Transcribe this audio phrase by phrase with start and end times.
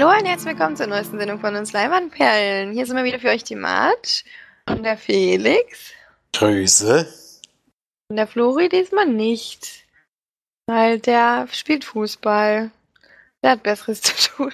[0.00, 2.72] Hallo und herzlich willkommen zur neuesten Sendung von uns Leimanperlen.
[2.72, 4.22] Hier sind wir wieder für euch die Marge
[4.70, 5.90] und der Felix.
[6.32, 7.12] Grüße.
[8.08, 9.88] Und der Flori diesmal nicht.
[10.66, 12.70] Weil der spielt Fußball.
[13.42, 14.52] Der hat Besseres zu tun.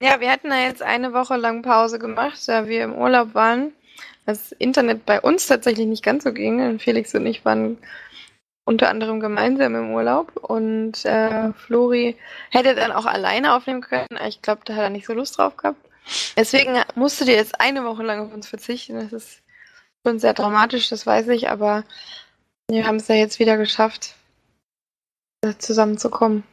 [0.00, 3.72] ja, wir hatten da jetzt eine Woche lang Pause gemacht, da wir im Urlaub waren.
[4.24, 6.64] Das Internet bei uns tatsächlich nicht ganz so ging.
[6.64, 7.78] Und Felix und ich waren
[8.64, 12.16] unter anderem gemeinsam im Urlaub und äh, Flori
[12.50, 14.18] hätte dann auch alleine aufnehmen können.
[14.26, 15.78] Ich glaube, da hat er nicht so Lust drauf gehabt.
[16.36, 18.94] Deswegen musste dir jetzt eine Woche lang auf uns verzichten.
[18.94, 19.42] Das ist
[20.06, 21.84] schon sehr dramatisch, das weiß ich, aber
[22.68, 24.14] wir haben es ja jetzt wieder geschafft,
[25.42, 26.44] äh, zusammenzukommen.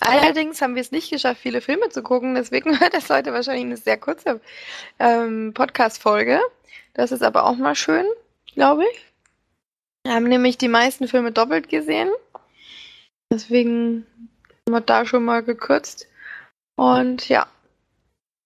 [0.00, 3.64] Allerdings haben wir es nicht geschafft, viele Filme zu gucken, deswegen wird das heute wahrscheinlich
[3.64, 4.40] eine sehr kurze
[4.98, 6.40] ähm, Podcast-Folge.
[6.94, 8.06] Das ist aber auch mal schön,
[8.54, 9.07] glaube ich.
[10.08, 12.08] Wir haben nämlich die meisten Filme doppelt gesehen.
[13.30, 14.06] Deswegen
[14.66, 16.08] haben wir da schon mal gekürzt.
[16.76, 17.46] Und ja.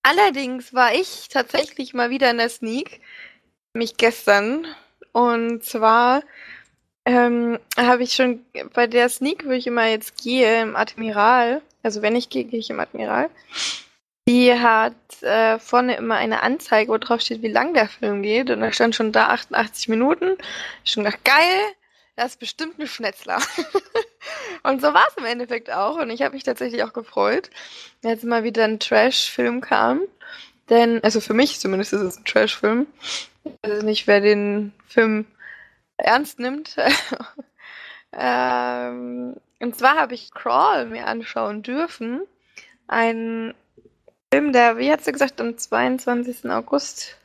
[0.03, 3.01] Allerdings war ich tatsächlich mal wieder in der Sneak.
[3.75, 4.67] Mich gestern.
[5.13, 6.25] Und zwar
[7.05, 11.63] ähm, habe ich schon bei der Sneak, wo ich immer jetzt gehe, im Admiral.
[11.85, 13.31] Also wenn ich gehe, gehe ich im Admiral.
[14.28, 18.51] Die hat äh, vorne immer eine Anzeige, wo drauf steht, wie lang der Film geht.
[18.51, 20.37] Und da stand schon da 88 Minuten.
[20.84, 21.61] Ich schon gedacht, geil,
[22.15, 23.39] das ist bestimmt ein Schnetzler.
[24.62, 25.97] und so war es im Endeffekt auch.
[25.97, 27.50] Und ich habe mich tatsächlich auch gefreut,
[28.05, 30.03] als mal wieder ein Trash-Film kam.
[30.69, 32.87] Denn, also für mich zumindest ist es ein Trash-Film.
[33.62, 35.27] Also nicht, wer den Film
[35.97, 36.77] ernst nimmt.
[38.12, 42.22] ähm, und zwar habe ich Crawl mir anschauen dürfen.
[42.87, 43.54] Ein
[44.32, 46.48] Film, der, wie hat sie gesagt, am 22.
[46.50, 47.19] August.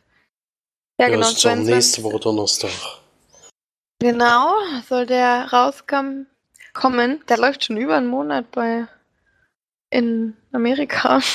[0.99, 1.29] Ja, ja genau.
[1.29, 1.73] Ist 22.
[1.73, 2.71] nächste Woche Donnerstag.
[3.99, 4.53] Genau,
[4.89, 6.27] soll der rauskommen.
[6.73, 7.25] Kommen.
[7.27, 8.87] Der läuft schon über einen Monat bei
[9.89, 11.21] in Amerika.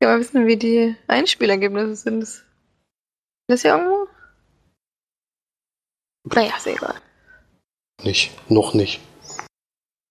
[0.00, 2.22] Ich will mal wissen, wie die Einspielergebnisse sind.
[2.22, 2.44] Ist
[3.48, 4.06] das hier irgendwo?
[6.22, 6.94] Naja, ist egal.
[8.04, 9.00] Nicht, noch nicht.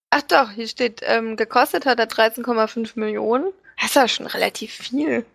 [0.09, 3.53] Ach doch, hier steht, ähm, gekostet hat er 13,5 Millionen.
[3.77, 5.25] Das ist ja schon relativ viel.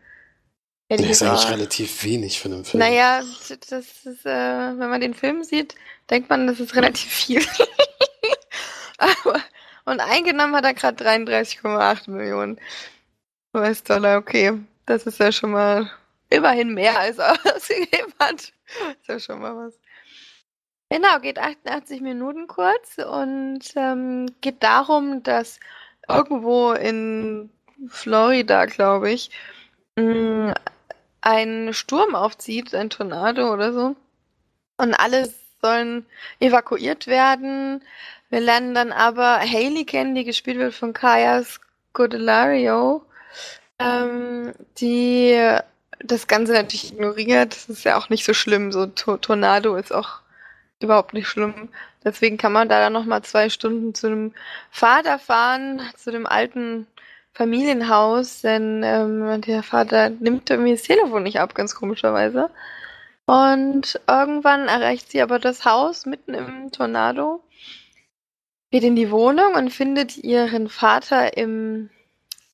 [0.88, 2.80] Das ist eigentlich relativ wenig für einen Film.
[2.80, 5.74] Naja, das ist, äh, wenn man den Film sieht,
[6.10, 7.42] denkt man, das ist relativ viel.
[8.98, 9.40] Aber,
[9.86, 12.60] und eingenommen hat er gerade 33,8 Millionen
[13.54, 14.18] US-Dollar.
[14.18, 15.90] Okay, das ist ja schon mal
[16.28, 18.52] immerhin mehr, als er ausgegeben hat.
[18.78, 19.78] Das ist ja schon mal was.
[20.90, 25.58] Genau, geht 88 Minuten kurz und ähm, geht darum, dass
[26.06, 27.50] irgendwo in
[27.88, 29.30] Florida, glaube ich,
[29.96, 30.50] mm,
[31.20, 33.96] ein Sturm aufzieht, ein Tornado oder so.
[34.76, 36.06] Und alle sollen
[36.40, 37.82] evakuiert werden.
[38.30, 43.04] Wir lernen dann aber Haley kennen, die gespielt wird von Kaya Scodelario,
[43.78, 45.38] ähm, die
[46.00, 47.54] das Ganze natürlich ignoriert.
[47.54, 48.72] Das ist ja auch nicht so schlimm.
[48.72, 50.20] So Tor Tornado ist auch
[50.80, 51.68] überhaupt nicht schlimm.
[52.04, 54.34] Deswegen kann man da dann nochmal zwei Stunden zu dem
[54.70, 56.86] Vater fahren, zu dem alten
[57.34, 62.50] Familienhaus, denn ähm, der Vater nimmt irgendwie das Telefon nicht ab, ganz komischerweise.
[63.26, 67.42] Und irgendwann erreicht sie aber das Haus mitten im Tornado,
[68.70, 71.90] geht in die Wohnung und findet ihren Vater im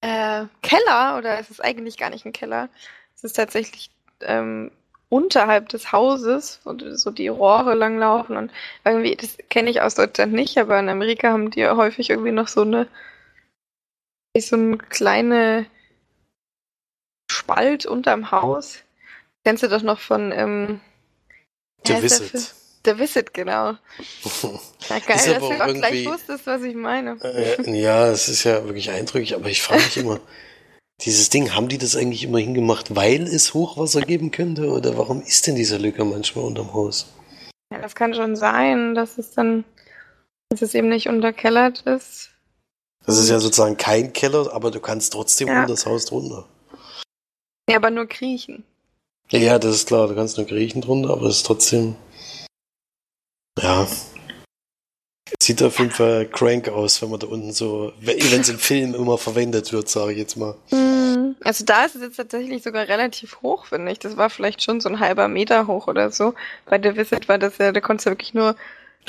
[0.00, 2.68] äh, Keller, oder es ist eigentlich gar nicht ein Keller,
[3.16, 3.90] es ist tatsächlich
[4.20, 4.70] ähm,
[5.08, 8.52] unterhalb des Hauses, wo so die Rohre langlaufen und
[8.84, 12.48] irgendwie, das kenne ich aus Deutschland nicht, aber in Amerika haben die häufig irgendwie noch
[12.48, 12.86] so eine
[14.46, 15.66] so ein kleiner
[17.30, 18.78] Spalt unterm Haus.
[19.44, 20.80] Kennst du das noch von ähm,
[21.86, 22.54] The Visit?
[22.84, 23.72] The Visit, genau.
[24.88, 27.18] Na geil, dass du auch gleich wusstest, was ich meine.
[27.22, 30.20] Äh, ja, es ist ja wirklich eindrücklich, aber ich frage mich immer,
[31.02, 34.70] dieses Ding, haben die das eigentlich immer hingemacht, weil es Hochwasser geben könnte?
[34.70, 37.06] Oder warum ist denn diese Lücke manchmal unterm Haus?
[37.72, 39.64] Ja, das kann schon sein, dass es dann,
[40.48, 42.30] dass es eben nicht unterkellert ist.
[43.08, 45.60] Das ist ja sozusagen kein Keller, aber du kannst trotzdem ja.
[45.60, 46.44] unter das Haus drunter.
[47.66, 48.64] Ja, aber nur kriechen.
[49.30, 51.96] Ja, das ist klar, du kannst nur kriechen drunter, aber es ist trotzdem.
[53.58, 53.86] Ja.
[55.42, 58.94] Sieht auf jeden Fall crank aus, wenn man da unten so, wenn es im Film
[58.94, 60.54] immer verwendet wird, sage ich jetzt mal.
[60.68, 63.98] Hm, also da ist es jetzt tatsächlich sogar relativ hoch, finde ich.
[63.98, 66.34] Das war vielleicht schon so ein halber Meter hoch oder so.
[66.66, 68.54] Bei der Visit war das ja, da konntest du wirklich nur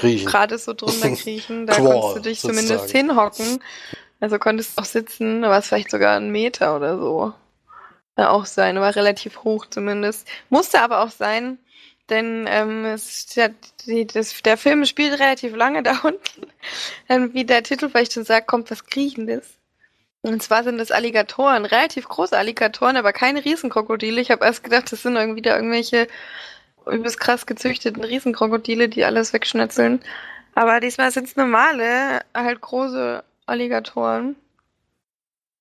[0.01, 1.66] gerade so drunter kriechen.
[1.68, 2.68] Da Qual, konntest du dich sozusagen.
[2.68, 3.63] zumindest hinhocken.
[4.19, 7.34] Also konntest du auch sitzen, aber es vielleicht sogar ein Meter oder so.
[8.18, 10.28] Ja, auch sein, war relativ hoch zumindest.
[10.50, 11.57] Musste aber auch sein,
[12.10, 13.51] denn ähm, es, der,
[13.86, 16.48] die, das, der Film spielt relativ lange da unten.
[17.07, 19.60] Dann, wie der Titel vielleicht schon sagt, kommt was Kriechendes.
[20.22, 24.19] Und zwar sind das Alligatoren, relativ große Alligatoren, aber keine Riesenkrokodile.
[24.19, 26.07] Ich habe erst gedacht, das sind irgendwie wieder irgendwelche
[26.88, 30.02] übelst krass gezüchteten Riesenkrokodile, die alles wegschnetzeln.
[30.56, 34.36] Aber diesmal sind es normale, halt große Alligatoren,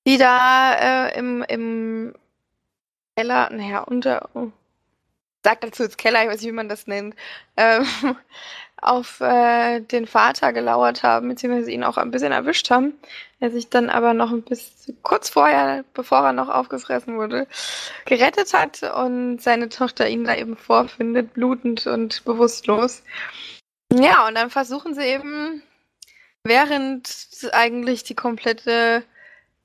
[0.06, 0.74] die da
[1.08, 2.14] äh, im, im
[3.16, 4.50] Keller, naja, unter, oh,
[5.44, 7.14] sagt dazu jetzt Keller, ich weiß nicht, wie man das nennt,
[7.56, 7.86] ähm,
[8.82, 12.94] auf äh, den Vater gelauert haben, beziehungsweise ihn auch ein bisschen erwischt haben.
[13.40, 17.46] Er sich dann aber noch ein bisschen kurz vorher, bevor er noch aufgefressen wurde,
[18.04, 23.02] gerettet hat und seine Tochter ihn da eben vorfindet, blutend und bewusstlos.
[23.92, 25.62] Ja, und dann versuchen sie eben,
[26.44, 27.08] während
[27.52, 29.02] eigentlich die komplette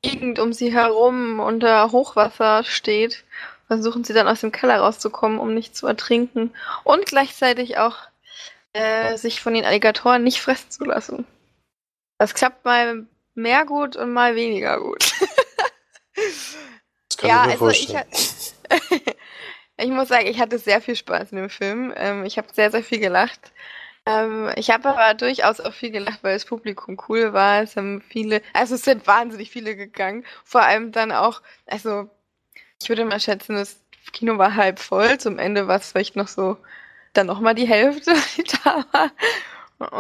[0.01, 3.23] Gegend um sie herum unter Hochwasser steht,
[3.67, 6.51] versuchen sie dann aus dem Keller rauszukommen, um nicht zu ertrinken
[6.83, 7.97] und gleichzeitig auch
[8.73, 11.25] äh, sich von den Alligatoren nicht fressen zu lassen.
[12.17, 13.05] Das klappt mal
[13.35, 15.11] mehr gut und mal weniger gut.
[17.09, 17.89] das kann ja, ich mir also ich,
[19.77, 21.93] ich muss sagen, ich hatte sehr viel Spaß in dem Film.
[21.95, 23.51] Ähm, ich habe sehr, sehr viel gelacht.
[24.05, 27.63] Ähm, ich habe aber durchaus auch viel gelacht, weil das Publikum cool war.
[27.63, 30.25] Es haben viele, also es sind wahnsinnig viele gegangen.
[30.43, 32.09] Vor allem dann auch, also
[32.81, 33.79] ich würde mal schätzen, das
[34.11, 35.17] Kino war halb voll.
[35.19, 36.57] Zum Ende war es vielleicht noch so,
[37.13, 39.11] dann nochmal die Hälfte, die da war.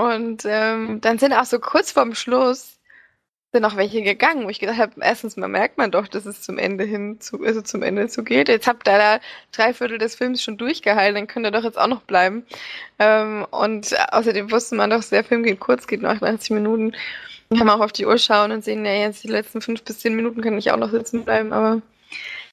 [0.09, 2.73] Und ähm, dann sind auch so kurz vorm Schluss
[3.53, 6.41] sind auch welche gegangen, wo ich gedacht habe, erstens mal merkt man doch, dass es
[6.41, 8.49] zum Ende hin zu, also zum Ende zu geht.
[8.49, 9.19] Jetzt habt ihr da
[9.51, 12.45] drei Viertel des Films schon durchgehalten, dann könnt ihr doch jetzt auch noch bleiben.
[12.97, 16.93] Ähm, und außerdem wusste man doch, der Film geht kurz, geht nur 88 Minuten.
[17.49, 19.99] Wir haben auch auf die Uhr schauen und sehen, ja, jetzt die letzten fünf bis
[19.99, 21.83] zehn Minuten kann ich auch noch sitzen bleiben, aber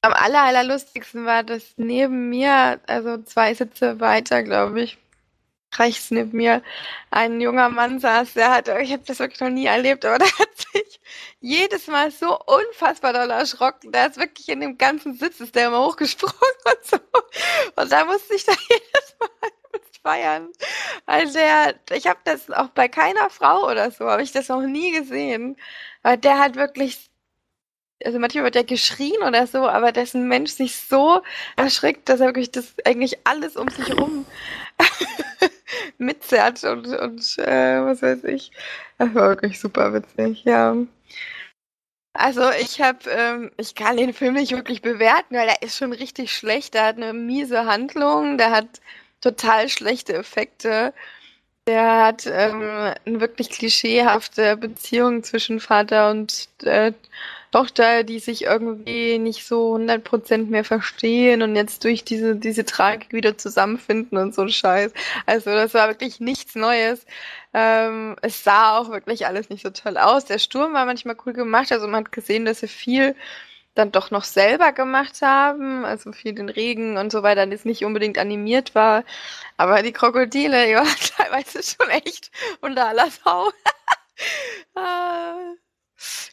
[0.01, 4.97] am aller, allerlustigsten war, dass neben mir, also zwei Sitze weiter, glaube ich,
[5.77, 6.63] rechts neben mir,
[7.11, 10.39] ein junger Mann saß, der hat, ich habe das wirklich noch nie erlebt, aber der
[10.39, 10.99] hat sich
[11.39, 13.91] jedes Mal so unfassbar doll erschrocken.
[13.91, 16.97] Der ist wirklich in dem ganzen Sitz, ist der immer hochgesprungen und so.
[17.75, 19.51] Und da musste ich da jedes Mal
[20.03, 20.49] feiern.
[21.05, 24.61] Also der, ich habe das auch bei keiner Frau oder so, habe ich das noch
[24.61, 25.57] nie gesehen.
[26.03, 27.10] Aber der hat wirklich
[28.05, 31.21] also manchmal wird er geschrien oder so, aber dessen Mensch sich so
[31.55, 34.25] erschrickt, dass er wirklich das eigentlich alles um sich herum
[35.97, 38.51] mitzerrt und, und äh, was weiß ich.
[38.97, 40.75] Das war wirklich super witzig, ja.
[42.13, 45.93] Also ich habe, ähm, ich kann den Film nicht wirklich bewerten, weil er ist schon
[45.93, 46.73] richtig schlecht.
[46.73, 48.81] Der hat eine miese Handlung, der hat
[49.21, 50.93] total schlechte Effekte.
[51.67, 56.91] Der hat ähm, eine wirklich klischeehafte Beziehung zwischen Vater und äh,
[57.51, 63.11] Tochter, die sich irgendwie nicht so 100% mehr verstehen und jetzt durch diese, diese Tragik
[63.13, 64.93] wieder zusammenfinden und so ein Scheiß.
[65.25, 67.05] Also das war wirklich nichts Neues.
[67.53, 70.25] Ähm, es sah auch wirklich alles nicht so toll aus.
[70.25, 73.15] Der Sturm war manchmal cool gemacht, also man hat gesehen, dass sie viel
[73.75, 77.85] dann doch noch selber gemacht haben, also viel den Regen und so weiter, das nicht
[77.85, 79.03] unbedingt animiert war.
[79.57, 82.31] Aber die Krokodile, waren teilweise schon echt
[82.61, 83.51] unter aller Sau.
[84.75, 85.60] ah.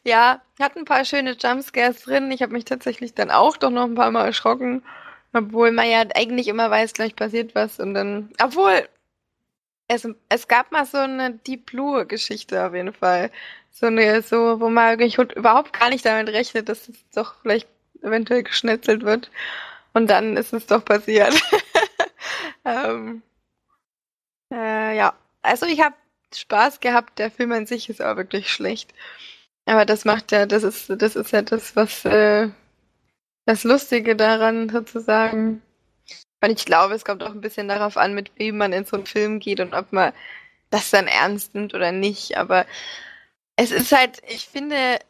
[0.05, 2.31] Ja, hat ein paar schöne Jumpscares drin.
[2.31, 4.83] Ich habe mich tatsächlich dann auch doch noch ein paar Mal erschrocken.
[5.33, 7.79] Obwohl man ja eigentlich immer weiß, gleich passiert was.
[7.79, 8.31] Und dann.
[8.43, 8.89] Obwohl,
[9.89, 13.31] es, es gab mal so eine Deep Blue-Geschichte auf jeden Fall.
[13.71, 17.69] So eine, so, wo man überhaupt gar nicht damit rechnet, dass es doch vielleicht
[18.03, 19.31] eventuell geschnetzelt wird.
[19.95, 21.35] Und dann ist es doch passiert.
[22.65, 23.23] ähm,
[24.53, 25.95] äh, ja, also ich habe
[26.35, 27.19] Spaß gehabt.
[27.19, 28.93] Der Film an sich ist aber wirklich schlecht.
[29.69, 32.49] Aber das macht ja, das ist, das ist ja das, was äh,
[33.45, 35.61] das Lustige daran sozusagen.
[36.41, 38.97] Und ich glaube, es kommt auch ein bisschen darauf an, mit wem man in so
[38.97, 40.15] einen Film geht und ob man
[40.71, 42.39] das dann ernst nimmt oder nicht.
[42.39, 42.65] Aber
[43.57, 45.01] es ist halt, ich finde,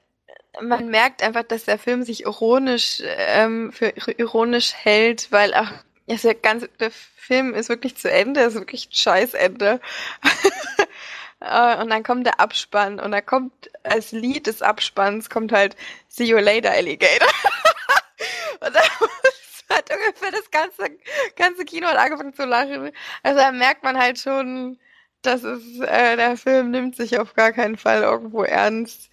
[0.61, 5.71] man merkt einfach, dass der Film sich ironisch ähm, für ironisch hält, weil auch
[6.07, 9.81] ja, der ganze der Film ist wirklich zu Ende, ist wirklich ein Scheißende.
[11.40, 15.76] Äh, und dann kommt der Abspann und da kommt als Lied des Abspanns kommt halt
[16.09, 17.28] See You Later Alligator.
[18.61, 18.83] und dann
[19.71, 20.99] hat ungefähr das ganze,
[21.37, 22.90] ganze Kino hat angefangen zu lachen.
[23.23, 24.78] Also da merkt man halt schon,
[25.23, 29.11] dass es, äh, der Film nimmt sich auf gar keinen Fall irgendwo ernst.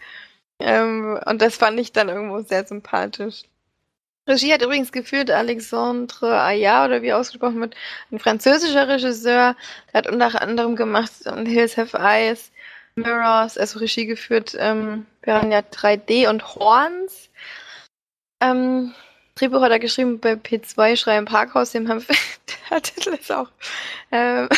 [0.60, 3.44] Ähm, und das fand ich dann irgendwo sehr sympathisch.
[4.28, 7.76] Regie hat übrigens geführt Alexandre Ayat, oder wie ausgesprochen wird,
[8.12, 9.56] ein französischer Regisseur.
[9.94, 12.52] Der hat unter anderem gemacht um, Hills Have Eyes,
[12.96, 17.30] Mirrors, also Regie geführt, ähm, Piranha 3D und Horns.
[18.42, 18.94] Ähm,
[19.36, 22.16] Drehbuch hat er geschrieben bei P2 Schrei im Parkhaus, dem haben wir,
[22.72, 23.50] der Titel ist auch.
[24.12, 24.50] Ähm,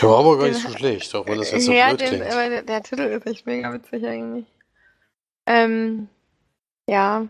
[0.00, 2.08] der war aber gar nicht so schlecht, auch wenn das jetzt so ja, blöd den,
[2.08, 2.32] klingt.
[2.32, 4.46] Aber der, der Titel ist echt mega witzig eigentlich.
[5.46, 6.08] Ähm,
[6.88, 7.26] ja.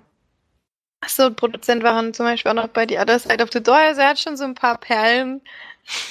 [1.02, 3.76] Achso, Produzent waren zum Beispiel auch noch bei The Other Side of the Door.
[3.76, 5.40] Also er hat schon so ein paar Perlen.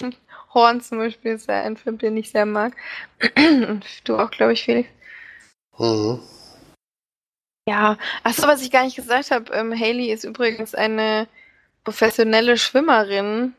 [0.54, 2.76] Horn zum Beispiel ist ja ein Film, den ich sehr mag.
[3.36, 4.90] Und du auch, glaube ich, Felix.
[5.78, 6.20] Mhm.
[7.68, 11.28] Ja, achso, was ich gar nicht gesagt habe, ähm, Haley ist übrigens eine
[11.84, 13.54] professionelle Schwimmerin,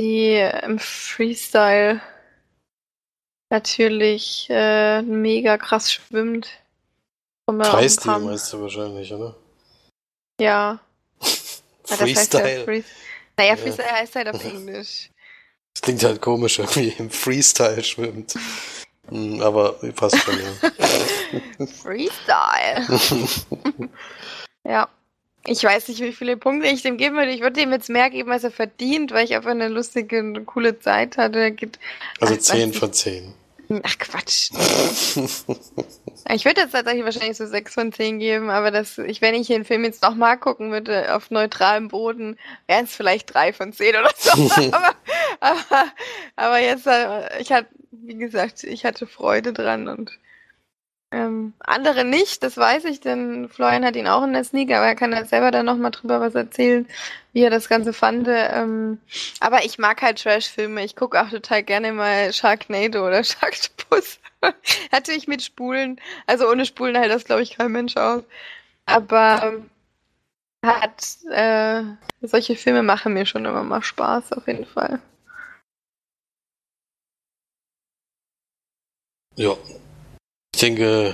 [0.00, 2.00] die im Freestyle
[3.50, 6.48] natürlich äh, mega krass schwimmt.
[7.46, 9.36] Freistil meinst du wahrscheinlich, oder?
[10.40, 10.80] Ja.
[11.84, 12.58] Freestyle.
[12.58, 12.82] Ja, Free
[13.38, 13.94] naja, Freestyle ja.
[13.94, 15.10] heißt halt auf Englisch.
[15.74, 18.34] Das klingt halt komisch, irgendwie im Freestyle schwimmt.
[19.08, 21.66] Hm, aber passt schon, ja.
[21.66, 23.00] Freestyle.
[24.64, 24.88] ja.
[25.48, 27.30] Ich weiß nicht, wie viele Punkte ich dem geben würde.
[27.30, 30.42] Ich würde ihm jetzt mehr geben, als er verdient, weil ich einfach eine lustige, eine
[30.42, 31.54] coole Zeit hatte.
[32.20, 33.32] Also 10 von 10.
[33.82, 34.50] Ach Quatsch.
[36.30, 39.48] ich würde jetzt tatsächlich wahrscheinlich so 6 von 10 geben, aber das, ich, wenn ich
[39.48, 43.96] den Film jetzt nochmal gucken würde, auf neutralem Boden, wären es vielleicht 3 von 10
[43.96, 44.30] oder so.
[44.72, 44.94] aber,
[45.40, 45.84] aber,
[46.36, 50.18] aber jetzt, äh, ich hatte, wie gesagt, ich hatte Freude dran und
[51.12, 54.86] ähm, andere nicht, das weiß ich, denn Florian hat ihn auch in der Sneak, aber
[54.86, 56.86] er kann ja selber dann nochmal drüber was erzählen,
[57.32, 58.26] wie er das Ganze fand.
[58.28, 58.98] Ähm,
[59.40, 60.84] aber ich mag halt Trash-Filme.
[60.84, 64.18] Ich gucke auch total gerne mal Sharknado oder Sharktopus.
[64.92, 66.00] Natürlich mit Spulen.
[66.26, 68.24] Also ohne Spulen hält das, glaube ich, kein Mensch aus.
[68.86, 69.70] Aber ähm,
[70.64, 71.82] hat äh,
[72.20, 75.00] solche Filme machen mir schon immer mal Spaß, auf jeden Fall.
[79.36, 79.54] Ja,
[80.56, 81.12] ich denke,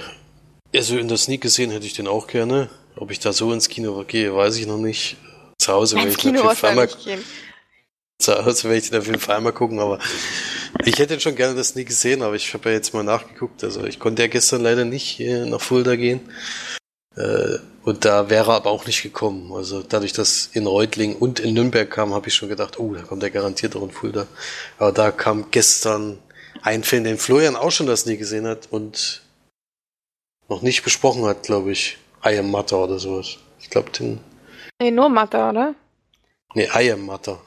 [0.73, 2.71] also in der Sneak gesehen hätte ich den auch gerne.
[2.95, 5.17] Ob ich da so ins Kino gehe, weiß ich noch nicht.
[5.59, 6.89] Zu Hause werde ich den auf jeden Fall mal
[8.21, 9.99] Zu Hause werde ich den auf jeden Fall mal gucken, aber
[10.85, 13.65] ich hätte schon gerne das nie gesehen, aber ich habe ja jetzt mal nachgeguckt.
[13.65, 16.21] Also ich konnte ja gestern leider nicht nach Fulda gehen.
[17.17, 19.53] Äh, und da wäre er aber auch nicht gekommen.
[19.53, 23.03] Also dadurch, dass in Reutling und in Nürnberg kam, habe ich schon gedacht, oh, da
[23.03, 24.29] kommt er garantiert auch in Fulda.
[24.79, 26.21] Aber da kam gestern
[26.63, 29.23] ein Film, den Florian auch schon das nie gesehen hat und
[30.49, 31.99] noch nicht besprochen hat, glaube ich.
[32.25, 33.39] I am Matter oder sowas.
[33.61, 34.21] Ich glaube, den.
[34.81, 35.75] Nee, nur Matter, oder?
[36.55, 37.41] Nee, I am Matter.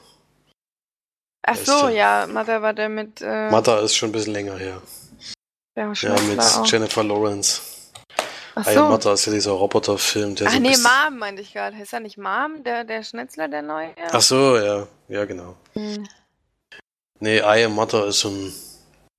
[1.42, 3.20] Ach so, ja, Matter war der mit.
[3.20, 3.50] Äh...
[3.50, 4.82] Matter ist schon ein bisschen länger her.
[5.76, 6.66] Ja, ja mit auch.
[6.66, 7.60] Jennifer Lawrence.
[8.56, 8.70] Ach so.
[8.70, 11.80] I am Matter ist ja dieser Roboterfilm, der Ach so nee, Mom meinte ich gerade.
[11.80, 13.90] Ist er nicht Mom, der, der Schnitzler, der neue?
[14.10, 15.54] Ach so, ja, ja, genau.
[15.74, 16.08] Hm.
[17.20, 18.52] Nee, I am Matter ist so eine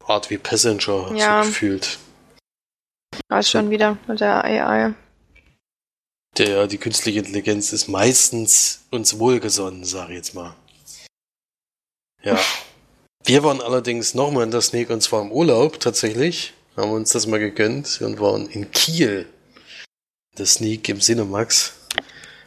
[0.06, 1.44] Art wie Passenger, ja.
[1.44, 1.98] so gefühlt.
[3.30, 4.94] Weiß schon wieder mit der AI.
[6.38, 10.56] Der, die künstliche Intelligenz ist meistens uns wohlgesonnen, sag ich jetzt mal.
[12.24, 12.38] Ja.
[13.24, 16.54] Wir waren allerdings nochmal in der Sneak und zwar im Urlaub tatsächlich.
[16.76, 19.28] Haben uns das mal gegönnt und waren in Kiel.
[20.38, 21.74] Der Sneak im Cinemax.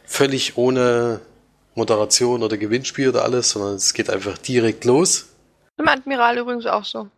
[0.05, 1.19] Völlig ohne
[1.75, 5.27] Moderation oder Gewinnspiel oder alles, sondern es geht einfach direkt los.
[5.77, 7.09] Im Admiral übrigens auch so.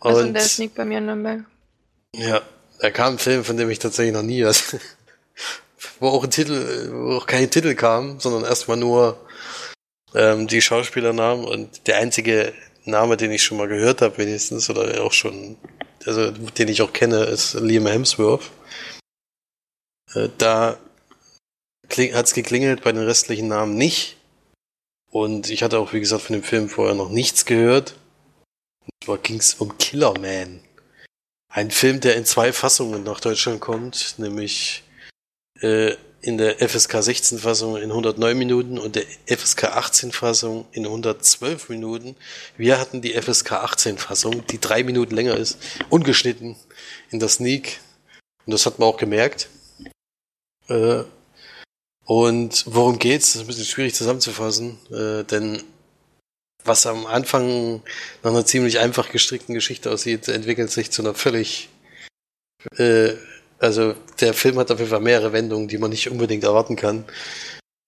[0.00, 1.44] Also in der Sneak bei mir in Nürnberg.
[2.18, 2.42] Ja,
[2.80, 4.76] da kam ein Film, von dem ich tatsächlich noch nie was,
[6.00, 9.24] wo auch ein Titel, wo auch kein Titel kam, sondern erstmal nur
[10.16, 12.52] ähm, die Schauspielernamen und der einzige
[12.84, 15.58] Name, den ich schon mal gehört habe, wenigstens, oder auch schon,
[16.06, 18.50] also den ich auch kenne, ist Liam Hemsworth.
[20.14, 20.76] Äh, da
[21.88, 24.16] hat's geklingelt, bei den restlichen Namen nicht.
[25.08, 27.94] Und ich hatte auch, wie gesagt, von dem Film vorher noch nichts gehört.
[28.80, 30.64] Und zwar ging's um Killerman.
[31.48, 34.82] Ein Film, der in zwei Fassungen nach Deutschland kommt, nämlich
[35.60, 40.84] äh, in der FSK 16 Fassung in 109 Minuten und der FSK 18 Fassung in
[40.84, 42.16] 112 Minuten.
[42.56, 46.56] Wir hatten die FSK 18 Fassung, die drei Minuten länger ist, ungeschnitten
[47.10, 47.80] in der Sneak.
[48.44, 49.48] Und das hat man auch gemerkt.
[50.68, 51.04] Äh,
[52.04, 53.32] und worum geht's?
[53.32, 55.62] Das ist ein bisschen schwierig zusammenzufassen, äh, denn
[56.68, 57.82] was am Anfang
[58.22, 61.68] nach einer ziemlich einfach gestrickten Geschichte aussieht, entwickelt sich zu einer völlig.
[62.76, 63.14] Äh,
[63.58, 67.04] also der Film hat auf jeden Fall mehrere Wendungen, die man nicht unbedingt erwarten kann.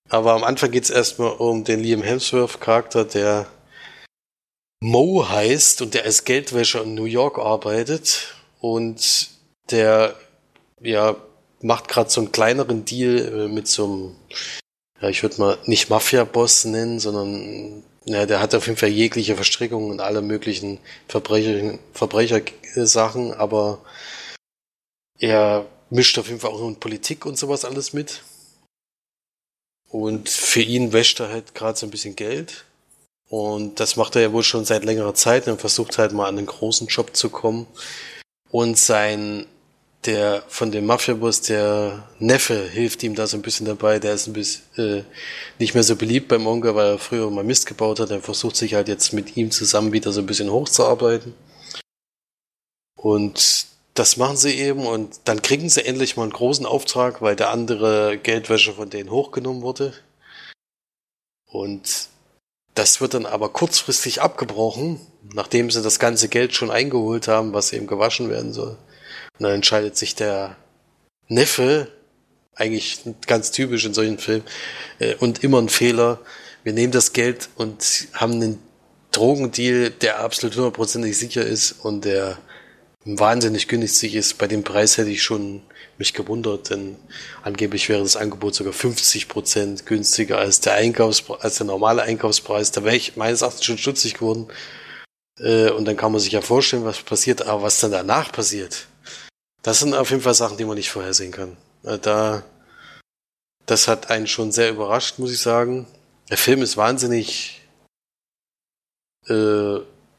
[0.08, 3.46] Aber am Anfang geht es erstmal um den Liam Hemsworth-Charakter, der
[4.82, 9.28] Mo heißt und der als Geldwäscher in New York arbeitet und
[9.70, 10.16] der
[10.80, 11.16] ja
[11.62, 14.16] macht gerade so einen kleineren Deal äh, mit so einem
[15.00, 19.36] ja, ich würde mal nicht Mafia-Boss nennen, sondern ja, der hat auf jeden Fall jegliche
[19.36, 23.80] Verstrickungen und alle möglichen Verbrecher, Verbrechersachen, aber
[25.18, 28.22] er mischt auf jeden Fall auch in Politik und sowas alles mit.
[29.88, 32.64] Und für ihn wäscht er halt gerade so ein bisschen Geld.
[33.28, 36.38] Und das macht er ja wohl schon seit längerer Zeit und versucht halt mal an
[36.38, 37.66] einen großen Job zu kommen.
[38.50, 39.46] Und sein
[40.06, 43.98] der von dem Mafia-Boss, der Neffe, hilft ihm da so ein bisschen dabei.
[43.98, 45.04] Der ist ein bisschen äh,
[45.58, 48.10] nicht mehr so beliebt beim Onkel, weil er früher mal Mist gebaut hat.
[48.10, 51.34] Er versucht sich halt jetzt mit ihm zusammen wieder so ein bisschen hochzuarbeiten.
[52.96, 57.36] Und das machen sie eben und dann kriegen sie endlich mal einen großen Auftrag, weil
[57.36, 59.92] der andere Geldwäsche von denen hochgenommen wurde.
[61.46, 62.08] Und
[62.74, 65.00] das wird dann aber kurzfristig abgebrochen,
[65.34, 68.78] nachdem sie das ganze Geld schon eingeholt haben, was eben gewaschen werden soll.
[69.40, 70.54] Und dann entscheidet sich der
[71.28, 71.88] Neffe,
[72.54, 74.44] eigentlich ganz typisch in solchen Filmen,
[74.98, 76.20] äh, und immer ein Fehler.
[76.62, 78.58] Wir nehmen das Geld und haben einen
[79.12, 82.36] Drogendeal, der absolut hundertprozentig sicher ist und der
[83.06, 84.36] wahnsinnig günstig ist.
[84.36, 85.62] Bei dem Preis hätte ich schon
[85.96, 86.96] mich gewundert, denn
[87.42, 92.72] angeblich wäre das Angebot sogar 50 Prozent günstiger als der Einkaufspreis, als der normale Einkaufspreis.
[92.72, 94.48] Da wäre ich meines Erachtens schon stutzig geworden.
[95.38, 98.86] Äh, und dann kann man sich ja vorstellen, was passiert, aber was dann danach passiert,
[99.62, 101.56] das sind auf jeden Fall Sachen, die man nicht vorhersehen kann.
[101.84, 102.42] Äh, da,
[103.66, 105.86] das hat einen schon sehr überrascht, muss ich sagen.
[106.30, 107.60] Der Film ist wahnsinnig,
[109.28, 109.76] äh,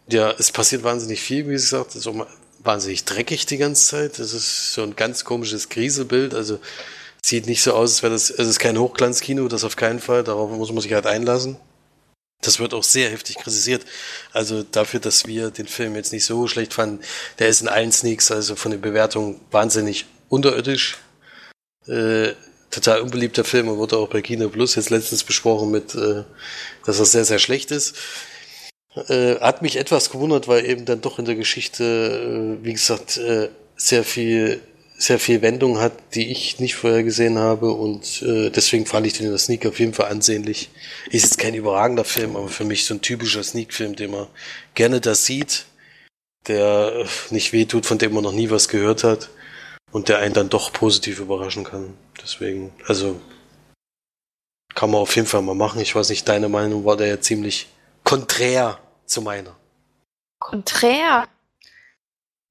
[0.10, 1.92] ja, es passiert wahnsinnig viel, wie gesagt.
[1.92, 2.28] Es ist auch
[2.60, 4.20] wahnsinnig dreckig die ganze Zeit.
[4.20, 6.34] Das ist so ein ganz komisches Kriselbild.
[6.34, 6.60] Also
[7.24, 10.24] sieht nicht so aus, als wäre das, es ist kein Hochglanzkino, das auf keinen Fall.
[10.24, 11.58] Darauf muss man sich halt einlassen.
[12.42, 13.86] Das wird auch sehr heftig kritisiert.
[14.34, 17.04] Also dafür, dass wir den Film jetzt nicht so schlecht fanden,
[17.40, 20.98] der ist in allen Sneaks, also von den Bewertungen wahnsinnig unterirdisch.
[21.88, 22.34] Äh,
[22.72, 26.24] total unbeliebter Film und wurde auch bei Kino Plus jetzt letztens besprochen mit, äh,
[26.86, 27.96] dass er sehr, sehr schlecht ist.
[28.96, 33.18] Äh, hat mich etwas gewundert, weil eben dann doch in der Geschichte, äh, wie gesagt,
[33.18, 34.62] äh, sehr viel
[35.02, 39.14] sehr viel Wendung hat, die ich nicht vorher gesehen habe und äh, deswegen fand ich
[39.14, 40.70] den in der Sneak auf jeden Fall ansehnlich.
[41.10, 44.28] Ist jetzt kein überragender Film, aber für mich so ein typischer Sneak-Film, den man
[44.76, 45.66] gerne da sieht,
[46.48, 49.30] der äh, nicht wehtut, von dem man noch nie was gehört hat
[49.92, 51.98] und der einen dann doch positiv überraschen kann.
[52.22, 53.20] Deswegen, also
[54.76, 55.82] kann man auf jeden Fall mal machen.
[55.82, 57.70] Ich weiß nicht, deine Meinung war der ja ziemlich
[58.04, 59.56] konträr zu meiner.
[60.40, 61.28] Konträr?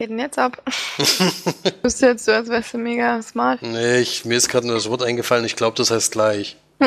[0.01, 0.63] Geht denn jetzt ab?
[1.83, 3.61] Bist du jetzt so, als wärst du mega smart?
[3.61, 6.57] Nee, ich, mir ist gerade nur das Wort eingefallen, ich glaube, das heißt gleich.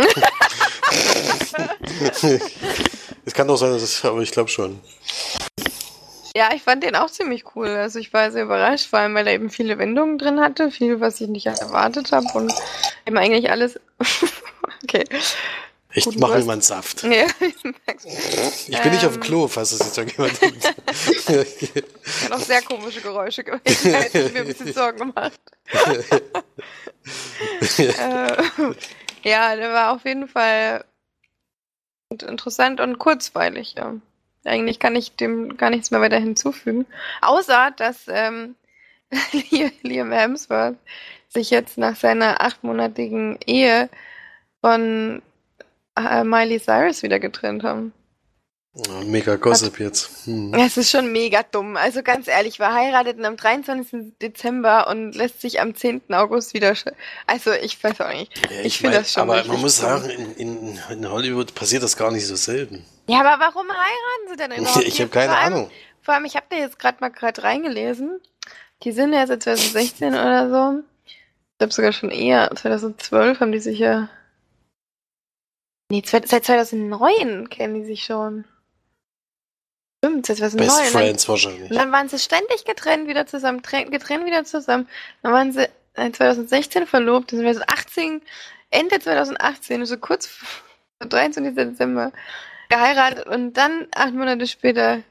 [3.26, 4.82] Es kann doch sein, dass es, aber ich glaube schon.
[6.36, 7.70] Ja, ich fand den auch ziemlich cool.
[7.70, 11.00] Also ich war sehr überrascht, vor allem weil er eben viele Wendungen drin hatte, viel,
[11.00, 12.54] was ich nicht erwartet habe und
[13.08, 13.80] eben eigentlich alles.
[14.84, 15.06] okay.
[15.96, 17.04] Ich Guten mache immer einen Saft.
[17.04, 17.62] Ja, ich
[18.82, 19.20] bin nicht auf dem ähm.
[19.22, 20.54] Klo, falls das jetzt irgendjemand tut.
[22.04, 23.62] Ich habe auch sehr komische Geräusche gemacht.
[23.66, 25.40] Ich hätte mir ein bisschen Sorgen gemacht.
[27.78, 28.44] äh,
[29.24, 30.84] ja, der war auf jeden Fall
[32.10, 33.76] interessant und kurzweilig.
[33.78, 33.96] Ja.
[34.46, 36.88] Eigentlich kann ich dem gar nichts mehr weiter hinzufügen.
[37.22, 38.56] Außer, dass ähm,
[39.84, 40.78] Liam Hemsworth
[41.30, 43.90] sich jetzt nach seiner achtmonatigen Ehe
[44.62, 45.22] von
[45.98, 47.94] äh, Miley Cyrus wieder getrennt haben.
[49.06, 50.26] Mega Gossip Hat, jetzt.
[50.26, 50.52] Hm.
[50.56, 51.78] Es ist schon mega dumm.
[51.78, 54.18] Also ganz ehrlich, wir heirateten am 23.
[54.20, 56.02] Dezember und lässt sich am 10.
[56.12, 56.74] August wieder.
[57.28, 58.36] Also ich weiß auch nicht.
[58.50, 59.30] Ja, ich, ich finde das schon.
[59.30, 59.90] Aber man muss dumm.
[59.90, 62.84] sagen, in, in, in, Hollywood passiert das gar nicht so selten.
[63.08, 64.88] Ja, aber warum heiraten sie denn überhaupt?
[64.88, 65.72] ich habe keine allem, Ahnung.
[66.02, 68.22] Vor allem, ich habe da jetzt gerade mal gerade reingelesen.
[68.82, 70.84] Die sind ja seit 2016 oder so.
[71.06, 72.50] Ich glaube sogar schon eher.
[72.56, 74.10] 2012 haben die sich ja
[75.94, 78.46] Nee, seit 2009 kennen die sich schon.
[80.00, 80.66] Stimmt, seit 2009.
[80.66, 81.70] Best Friends wahrscheinlich.
[81.70, 84.90] Und dann waren sie ständig getrennt wieder zusammen, getrennt wieder zusammen.
[85.22, 88.22] Dann waren sie 2016 verlobt, dann sind wir 2018,
[88.72, 91.54] Ende 2018, so kurz vor 23.
[91.54, 92.12] Dezember
[92.70, 95.04] geheiratet und dann acht Monate später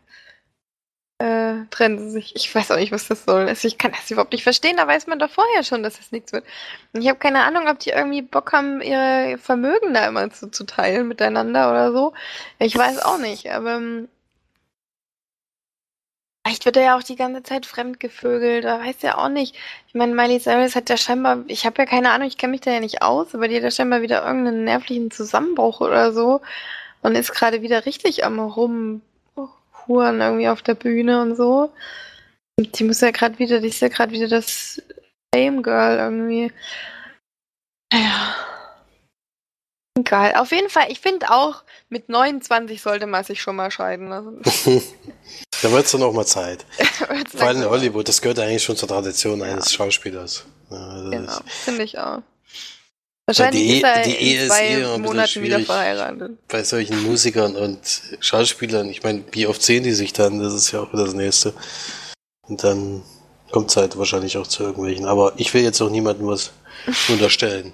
[1.22, 2.34] äh, trennen sie sich.
[2.36, 3.48] Ich weiß auch nicht, was das soll.
[3.48, 4.76] Also ich kann das überhaupt nicht verstehen.
[4.76, 6.44] Da weiß man doch vorher schon, dass das nichts wird.
[6.92, 10.50] Und ich habe keine Ahnung, ob die irgendwie Bock haben, ihre Vermögen da immer zu,
[10.50, 12.12] zu teilen miteinander oder so.
[12.58, 14.08] Ich weiß auch nicht, aber ähm,
[16.44, 19.54] Vielleicht wird er ja auch die ganze Zeit fremdgevögelt, da weiß ja auch nicht.
[19.86, 22.62] Ich meine, Miley Cyrus hat ja scheinbar, ich habe ja keine Ahnung, ich kenne mich
[22.62, 26.40] da ja nicht aus, aber die hat ja scheinbar wieder irgendeinen nervlichen Zusammenbruch oder so
[27.02, 29.02] und ist gerade wieder richtig am rum
[29.86, 31.72] Huren irgendwie auf der Bühne und so.
[32.58, 34.80] Und die muss ja gerade wieder, die ist ja gerade wieder das
[35.34, 36.52] Fame Girl irgendwie.
[37.92, 38.36] Naja.
[39.98, 40.34] Egal.
[40.36, 44.40] Auf jeden Fall, ich finde auch, mit 29 sollte man sich schon mal scheiden lassen.
[45.62, 46.64] da wird es dann auch mal Zeit.
[47.30, 49.46] Vor allem in Hollywood, das gehört eigentlich schon zur Tradition ja.
[49.46, 50.46] eines Schauspielers.
[50.70, 52.22] Ja, genau, finde ich auch.
[53.38, 56.32] Wahrscheinlich die, ist er die Ehe ist eh Monaten wieder verheiratet.
[56.48, 57.78] Bei solchen Musikern und
[58.20, 60.40] Schauspielern, ich meine, wie oft sehen die sich dann?
[60.40, 61.54] Das ist ja auch wieder das Nächste.
[62.48, 63.02] Und dann,
[63.52, 65.04] kommt es halt wahrscheinlich auch zu irgendwelchen.
[65.04, 66.50] Aber ich will jetzt auch niemandem was
[67.08, 67.72] unterstellen.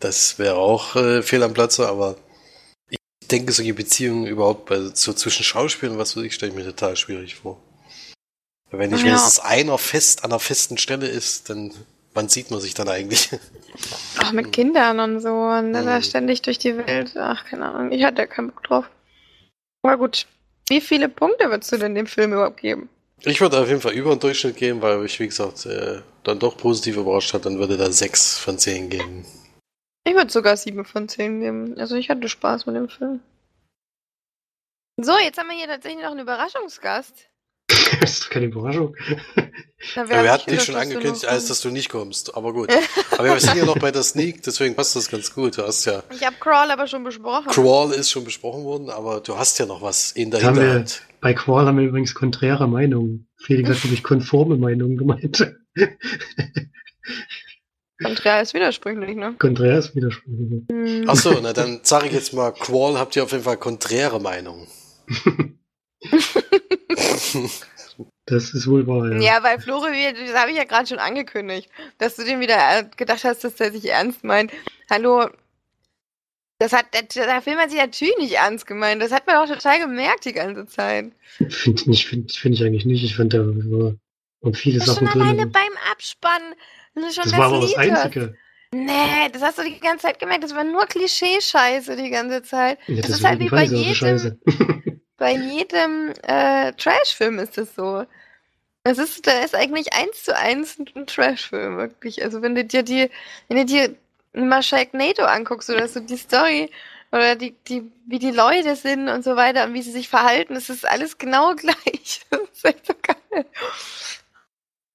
[0.00, 2.16] das wäre auch äh, fehl am Platze, aber
[2.88, 2.98] ich
[3.30, 6.96] denke, solche Beziehungen überhaupt bei, so zwischen Schauspielern, was weiß ich, stelle ich mir total
[6.96, 7.60] schwierig vor.
[8.72, 9.06] Wenn nicht ja.
[9.06, 11.72] wenigstens einer fest an einer festen Stelle ist, dann
[12.20, 13.30] wann sieht man sich dann eigentlich?
[14.18, 15.32] Ach, mit Kindern und so.
[15.32, 16.02] Und dann mhm.
[16.02, 17.16] ständig durch die Welt.
[17.16, 17.92] Ach, keine Ahnung.
[17.92, 18.84] Ich hatte keinen Bock drauf.
[19.82, 20.26] Aber gut.
[20.68, 22.90] Wie viele Punkte würdest du denn dem Film überhaupt geben?
[23.22, 26.38] Ich würde auf jeden Fall über den Durchschnitt geben, weil ich, wie gesagt, äh, dann
[26.38, 27.46] doch positiv überrascht hat.
[27.46, 29.24] Dann würde da 6 von 10 geben.
[30.04, 31.78] Ich würde sogar 7 von 10 geben.
[31.78, 33.20] Also ich hatte Spaß mit dem Film.
[35.00, 37.29] So, jetzt haben wir hier tatsächlich noch einen Überraschungsgast.
[38.00, 38.94] Das ist keine Überraschung.
[39.94, 42.34] Ja, wir, ja, wir hatten dich schon angekündigt, als dass du nicht kommst.
[42.34, 42.70] Aber gut.
[43.12, 45.56] aber wir sind ja noch bei der Sneak, deswegen passt das ganz gut.
[45.56, 46.02] Du hast ja.
[46.12, 47.50] Ich habe Crawl aber schon besprochen.
[47.50, 51.02] Crawl ist schon besprochen worden, aber du hast ja noch was in der Hinterhand.
[51.20, 53.28] bei Crawl haben wir übrigens konträre Meinungen.
[53.38, 55.54] Felix hat nämlich konforme Meinungen gemeint.
[58.02, 59.34] Konträr ist widersprüchlich, ne?
[59.38, 60.64] Konträr ist widersprüchlich.
[60.70, 61.08] Hm.
[61.08, 64.66] Achso, na dann sage ich jetzt mal, Crawl habt ihr auf jeden Fall konträre Meinungen.
[68.26, 69.18] Das ist wohl wahr, ja.
[69.18, 72.84] Ja, weil Flore, das habe ich ja gerade schon angekündigt, dass du dem wieder äh,
[72.96, 74.52] gedacht hast, dass der sich ernst meint.
[74.88, 75.28] Hallo,
[76.60, 79.00] das hat, der, Film hat sich natürlich nicht ernst gemeint.
[79.00, 81.10] Das hat man auch total gemerkt die ganze Zeit.
[81.48, 83.02] Finde ich, find, find ich eigentlich nicht.
[83.02, 83.98] Ich fand, da waren
[84.54, 86.42] viele das Sachen schon alleine beim Abspann.
[86.94, 88.36] Das, das war aber das Einzige.
[88.72, 90.44] Nee, das hast du die ganze Zeit gemerkt.
[90.44, 92.78] Das war nur Klischee-Scheiße die ganze Zeit.
[92.86, 94.38] Ja, das, das ist halt wie bei jedem,
[95.20, 98.06] bei jedem äh, Trash-Film ist es so.
[98.84, 102.24] Das ist, da ist eigentlich eins zu eins ein Trash-Film, wirklich.
[102.24, 103.10] Also wenn du dir die,
[103.48, 103.94] wenn du dir
[104.32, 106.70] mal Sharknado anguckst oder so die Story
[107.12, 110.54] oder die, die, wie die Leute sind und so weiter und wie sie sich verhalten,
[110.54, 112.22] das ist alles genau gleich.
[112.30, 113.44] Das ist echt so geil.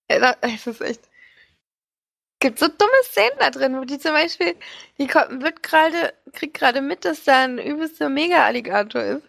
[0.08, 1.02] Es ist echt.
[1.02, 4.56] Es gibt so dumme Szenen da drin, wo die zum Beispiel,
[4.98, 9.24] die kommt, wird gerade, kriegt gerade mit, dass da ein übelster Mega-Alligator ist.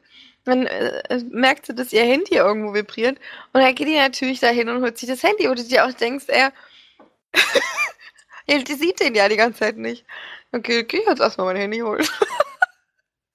[0.46, 3.18] Dann äh, merkt sie, dass ihr Handy irgendwo vibriert.
[3.52, 5.92] Und dann geht die natürlich dahin und holt sich das Handy, wo du dir auch
[5.92, 6.52] denkst, er.
[8.48, 10.04] die sieht den ja die ganze Zeit nicht.
[10.52, 12.06] Okay, okay, jetzt erstmal mein Handy holen.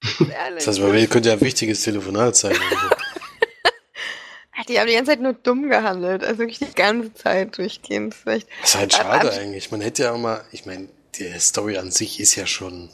[0.54, 2.56] das heißt, man könnte ja ein wichtiges Telefonat sein.
[4.68, 6.24] die haben die ganze Zeit nur dumm gehandelt.
[6.24, 8.16] Also wirklich die ganze Zeit durchgehend.
[8.24, 9.70] Das ist halt schade eigentlich.
[9.70, 12.88] Man hätte ja auch mal, ich meine, die Story an sich ist ja schon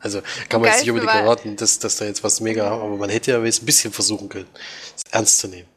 [0.00, 2.96] also kann man jetzt nicht unbedingt erwarten, dass, dass da jetzt was mega haben, aber
[2.96, 4.48] man hätte ja jetzt ein bisschen versuchen können,
[4.96, 5.68] es ernst zu nehmen.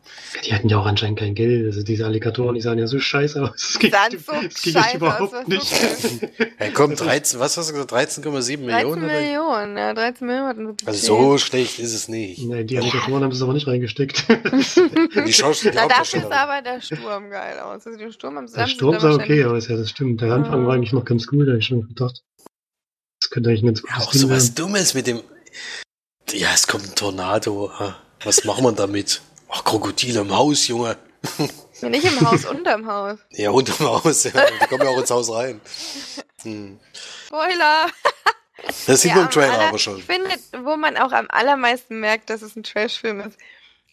[0.46, 1.68] Die hatten ja auch anscheinend kein Geld.
[1.68, 3.52] Also diese Alligatoren, die sahen ja so scheiße aus.
[3.52, 5.72] Das ging, so das ging scheiße überhaupt aus, nicht.
[6.58, 7.94] hey, komm, 13, was hast du gesagt?
[7.94, 9.02] 13,7 Millionen?
[9.02, 10.78] 13 Millionen, ja, 13 Millionen.
[10.86, 12.44] Also so schlecht ist es nicht.
[12.44, 13.22] Nein, die Alligatoren ja.
[13.22, 14.26] haben es aber nicht reingesteckt.
[15.28, 17.86] die Schauspieler, Na, dafür ist aber der Sturm geil aus.
[17.86, 20.22] Also den Sturm haben sie Der Sturm sah okay aus, ja, das stimmt.
[20.22, 22.24] Der Anfang war eigentlich noch ganz cool, da habe ich schon gedacht.
[23.34, 25.24] Könnte eigentlich ein ganz gutes ja, Auch so was Dummes mit dem.
[26.30, 27.72] Ja, es kommt ein Tornado.
[28.24, 29.24] Was machen wir damit?
[29.50, 30.98] Ach, Krokodile im Haus, Junge.
[31.82, 33.18] Ja, nicht im Haus, unterm Haus.
[33.32, 34.32] Ja, unterm Haus, ja.
[34.32, 35.60] Die kommen ja auch ins Haus rein.
[36.44, 36.80] Hm.
[37.26, 37.88] Spoiler!
[38.86, 39.98] Das sieht ja, man im Trailer aller, aber schon.
[39.98, 40.30] Ich finde,
[40.64, 43.40] wo man auch am allermeisten merkt, dass es ein Trashfilm ist,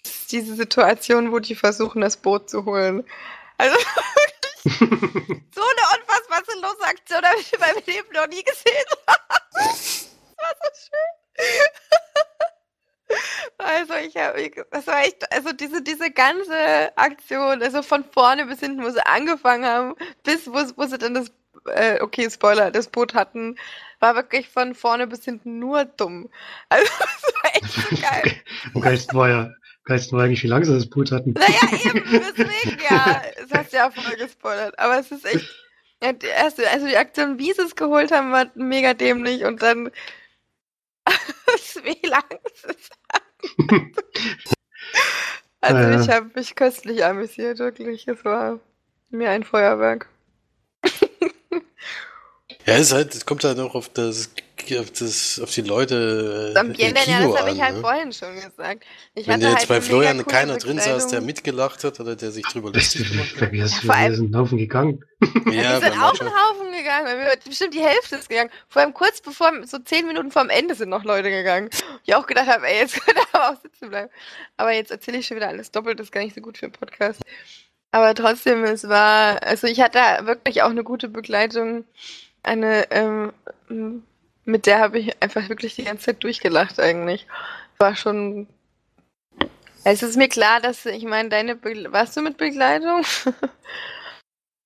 [0.05, 3.05] ist diese Situation, wo die versuchen, das Boot zu holen.
[3.57, 3.75] Also
[4.65, 8.85] so eine unfassbar sinnlose Aktion habe ich in meinem Leben noch nie gesehen.
[9.55, 11.21] das war so schön.
[13.59, 18.61] Also ich habe, das war echt, also diese, diese ganze Aktion, also von vorne bis
[18.61, 21.33] hinten, wo sie angefangen haben, bis wo, wo sie dann das,
[21.67, 23.57] äh, okay, Spoiler, das Boot hatten,
[23.99, 26.31] war wirklich von vorne bis hinten nur dumm.
[26.69, 28.43] Also das war echt so geil.
[29.15, 29.51] War ja,
[29.87, 31.33] Weißt du eigentlich, wie lange sie das Boot hatten?
[31.33, 33.23] Naja, eben, deswegen, ja.
[33.39, 34.79] Das hast du ja voll gespoilert.
[34.79, 35.49] Aber es ist echt.
[36.03, 39.63] Ja, die erste, also die Aktion, wie sie es geholt haben, war mega dämlich und
[39.63, 39.91] dann.
[41.83, 42.91] wie lang ist es?
[45.61, 48.07] also, ich habe mich köstlich amüsiert, wirklich.
[48.09, 48.61] Es war
[49.11, 50.09] mir ein Feuerwerk.
[52.67, 54.31] ja, es, halt, es kommt halt auch auf das
[54.79, 56.55] auf, das, auf die Leute.
[56.57, 57.81] Am äh, ja, das habe ich halt ne?
[57.81, 58.85] vorhin schon gesagt.
[59.15, 62.45] Ich Wenn jetzt halt bei Florian keiner drin saß, der mitgelacht hat oder der sich
[62.47, 63.53] drüber lustig gemacht hat.
[63.53, 65.05] Ja, vor allem, wir sind einen Haufen gegangen.
[65.47, 67.27] Ja, wir sind auch einen Haufen gegangen.
[67.45, 68.51] Bestimmt die Hälfte ist gegangen.
[68.69, 71.71] Vor allem kurz bevor, so zehn Minuten vor dem Ende sind noch Leute gegangen.
[72.05, 74.11] Ich auch gedacht habe, ey, jetzt könnte er aber auch sitzen bleiben.
[74.57, 76.67] Aber jetzt erzähle ich schon wieder alles doppelt, das ist gar nicht so gut für
[76.67, 77.21] einen Podcast.
[77.93, 81.85] Aber trotzdem, es war, also ich hatte wirklich auch eine gute Begleitung.
[82.43, 83.33] Eine ähm,
[84.51, 87.27] mit der habe ich einfach wirklich die ganze Zeit durchgelacht eigentlich.
[87.79, 88.47] War schon
[89.85, 93.03] Es ist mir klar, dass ich meine, deine Be warst du mit Begleitung?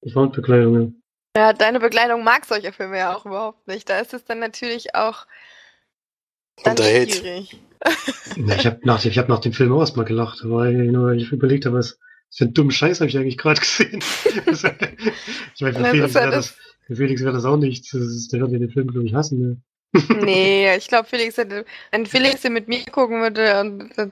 [0.00, 0.88] Ich war mit Bekleidung, ja.
[1.36, 3.88] Ja, deine Begleitung mag solche Filme ja auch überhaupt nicht.
[3.88, 5.26] Da ist es dann natürlich auch
[6.62, 7.56] dann schwierig.
[8.36, 11.12] Ja, ich habe nach, ich hab nach dem Film auch erstmal gelacht, weil ich nur
[11.12, 11.98] ich überlegt habe, was
[12.30, 14.02] was für einen dummen Scheiß habe ich eigentlich gerade gesehen.
[15.54, 17.90] ich meine, für Felix wäre das- für Felix wäre das auch nichts.
[17.90, 19.38] Das ist, der wird den Film, glaube ich, hassen.
[19.40, 19.62] Ne?
[20.08, 23.44] Nee, ich glaube, Felix hätte, wenn Felix den mit mir gucken würde,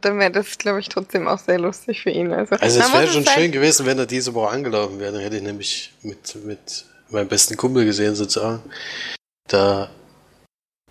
[0.01, 2.33] dann wäre das, glaube ich, trotzdem auch sehr lustig für ihn.
[2.33, 5.12] Also, Also es wäre schon halt- schön gewesen, wenn er diese Woche angelaufen wäre.
[5.12, 8.62] Dann hätte ich nämlich mit, mit meinem besten Kumpel gesehen, sozusagen.
[9.49, 9.90] Da,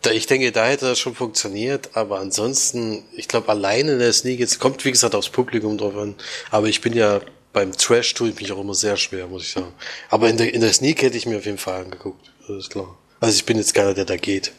[0.01, 4.13] da, ich denke, da hätte das schon funktioniert, aber ansonsten, ich glaube, alleine in der
[4.13, 6.15] Sneak, jetzt kommt, wie gesagt, aufs Publikum drauf an.
[6.49, 7.21] Aber ich bin ja
[7.53, 9.73] beim Trash tue ich mich auch immer sehr schwer, muss ich sagen.
[10.09, 12.31] Aber in der, in der Sneak hätte ich mir auf jeden Fall angeguckt.
[12.47, 12.97] Das ist klar.
[13.21, 14.51] Also ich bin jetzt keiner, der da geht.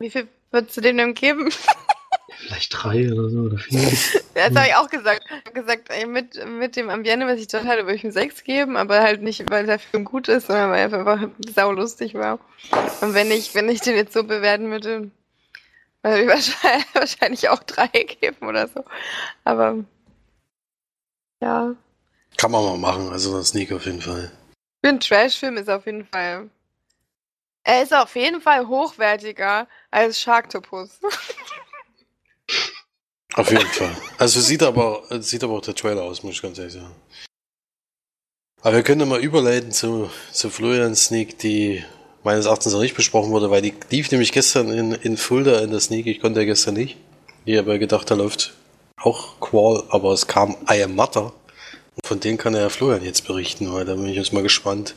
[0.00, 1.50] Wie viel würdest du dem denn geben?
[2.38, 3.80] Vielleicht drei oder so oder vier.
[4.34, 5.24] Das habe ich auch gesagt.
[5.28, 8.10] Ich hab gesagt, ey, mit, mit dem Ambiente, was ich dort hatte, würde ich ihm
[8.10, 12.14] sechs geben, aber halt nicht, weil der Film gut ist, sondern weil er einfach saulustig
[12.14, 12.40] war.
[13.00, 15.12] Und wenn ich, wenn ich den jetzt so bewerten würde,
[16.02, 18.84] würde ich wahrscheinlich, wahrscheinlich auch drei geben oder so.
[19.44, 19.84] Aber
[21.40, 21.76] ja,
[22.36, 24.32] Kann man mal machen, also eine Sneak auf jeden Fall.
[24.84, 26.50] Für einen Trash-Film ist auf jeden Fall.
[27.62, 30.90] Er ist auf jeden Fall hochwertiger als Sharktopus.
[33.34, 33.96] Auf jeden Fall.
[34.18, 36.94] Also sieht aber, sieht aber auch der Trailer aus, muss ich ganz ehrlich sagen.
[38.60, 41.82] Aber wir können ja mal überleiten zu, zu Florians Sneak, die
[42.22, 45.70] meines Erachtens noch nicht besprochen wurde, weil die lief nämlich gestern in, in Fulda in
[45.70, 46.06] der Sneak.
[46.06, 46.96] Ich konnte ja gestern nicht.
[47.46, 48.52] Ich habe gedacht, da läuft
[48.98, 51.32] auch Qual, aber es kam I Am Mother.
[51.94, 54.94] Und von denen kann der Florian jetzt berichten, weil da bin ich jetzt mal gespannt.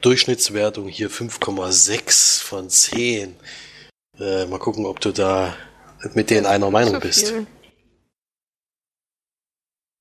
[0.00, 3.36] Durchschnittswertung hier 5,6 von 10.
[4.18, 5.56] Äh, mal gucken, ob du da
[6.14, 7.34] mit denen einer Meinung Zu bist.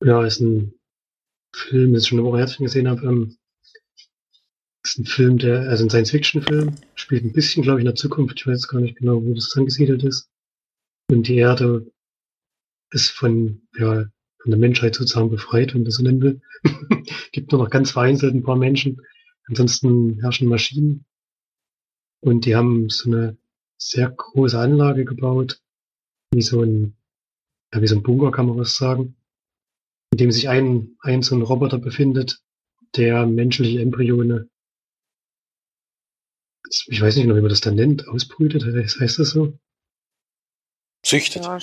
[0.04, 0.74] Ja, ist ein
[1.56, 3.06] Film, den ich schon eine Woche her gesehen habe.
[3.06, 3.38] Ähm,
[4.84, 8.40] ist ein Film, der, also ein Science-Fiction-Film, spielt ein bisschen, glaube ich, in der Zukunft.
[8.40, 10.28] Ich weiß gar nicht genau, wo das angesiedelt ist.
[11.12, 11.92] Und die Erde
[12.92, 14.06] ist von, ja,
[14.42, 16.42] von der Menschheit sozusagen befreit, wenn man das so nennen will.
[17.32, 19.02] Gibt nur noch ganz vereinzelt ein paar Menschen.
[19.48, 21.06] Ansonsten herrschen Maschinen.
[22.22, 23.38] Und die haben so eine
[23.78, 25.62] sehr große Anlage gebaut,
[26.32, 26.96] wie so ein,
[27.74, 29.16] ja, wie so ein Bunker, kann man was sagen
[30.12, 32.42] in dem sich ein, ein so ein Roboter befindet,
[32.96, 34.50] der menschliche Embryone,
[36.88, 39.58] ich weiß nicht noch, wie man das dann nennt, ausbrütet, heißt heißt das so?
[41.04, 41.44] Züchtet.
[41.44, 41.60] Ja,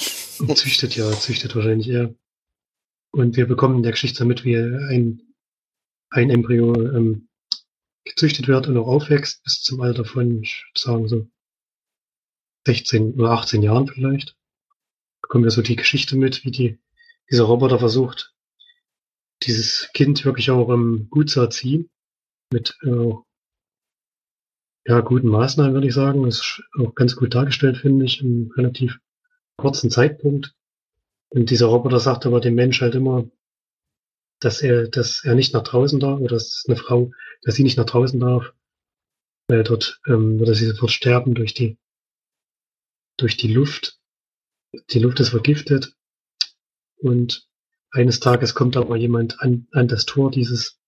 [0.55, 2.15] Züchtet, ja, züchtet wahrscheinlich eher.
[3.11, 5.23] Und wir bekommen in der Geschichte damit, wie ein,
[6.11, 7.29] ein Embryo ähm,
[8.05, 11.31] gezüchtet wird und auch aufwächst bis zum Alter von, ich würde sagen, so
[12.67, 14.37] 16 oder 18 Jahren vielleicht.
[15.23, 16.79] Bekommen wir so die Geschichte mit, wie die,
[17.31, 18.35] dieser Roboter versucht,
[19.43, 21.91] dieses Kind wirklich auch ähm, gut zu erziehen.
[22.53, 23.15] Mit äh,
[24.87, 26.25] ja, guten Maßnahmen, würde ich sagen.
[26.25, 28.99] Das ist auch ganz gut dargestellt, finde ich, im relativ
[29.57, 30.55] kurzen Zeitpunkt.
[31.31, 33.29] Und dieser Roboter sagt aber dem Mensch halt immer,
[34.41, 37.11] dass er, dass er nicht nach draußen darf, oder dass eine Frau,
[37.43, 38.53] dass sie nicht nach draußen darf,
[39.49, 41.79] weil dort ähm, würde sie sofort sterben durch die,
[43.17, 43.99] durch die Luft.
[44.91, 45.95] Die Luft ist vergiftet.
[46.99, 47.49] Und
[47.91, 50.79] eines Tages kommt aber jemand an, an das Tor dieses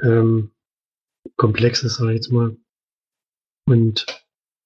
[0.00, 0.52] ähm,
[1.36, 2.56] Komplexes, sag ich jetzt mal,
[3.66, 4.06] und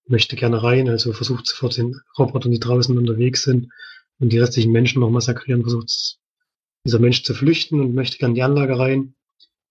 [0.07, 3.71] möchte gerne rein, also versucht sofort den Robotern, die draußen unterwegs sind
[4.19, 6.19] und die restlichen Menschen noch massakrieren, versucht
[6.85, 9.15] dieser Mensch zu flüchten und möchte gerne in die Anlage rein.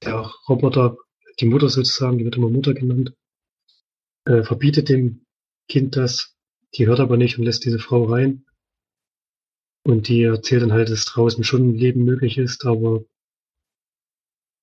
[0.04, 0.98] Der Roboter,
[1.40, 3.14] die Mutter sozusagen, die wird immer Mutter genannt,
[4.26, 5.26] äh, verbietet dem
[5.70, 6.36] Kind das,
[6.76, 8.46] die hört aber nicht und lässt diese Frau rein.
[9.84, 13.06] Und die erzählt dann halt, dass draußen schon ein Leben möglich ist, aber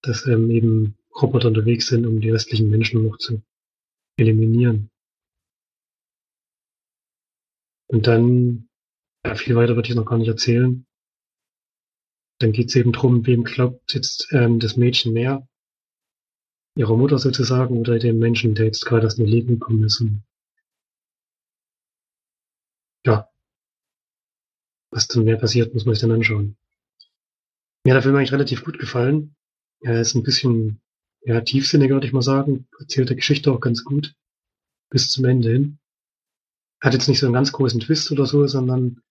[0.03, 3.43] dass ähm, eben Roboter unterwegs sind, um die restlichen Menschen noch zu
[4.17, 4.91] eliminieren.
[7.87, 8.69] Und dann,
[9.25, 10.87] ja, viel weiter würde ich noch gar nicht erzählen.
[12.39, 15.47] Dann geht es eben drum, wem glaubt jetzt ähm, das Mädchen mehr?
[16.77, 20.03] Ihrer Mutter sozusagen oder dem Menschen, der jetzt gerade aus dem Leben gekommen ist.
[23.05, 23.29] Ja,
[24.91, 26.57] was dann mehr passiert, muss man sich dann anschauen.
[27.85, 29.35] Mir hat der Film eigentlich relativ gut gefallen.
[29.81, 30.81] Er ist ein bisschen
[31.23, 32.69] ja, tiefsinniger, würde ich mal sagen.
[32.79, 34.15] Erzählt der Geschichte auch ganz gut.
[34.91, 35.79] Bis zum Ende hin.
[36.81, 39.03] Hat jetzt nicht so einen ganz großen Twist oder so, sondern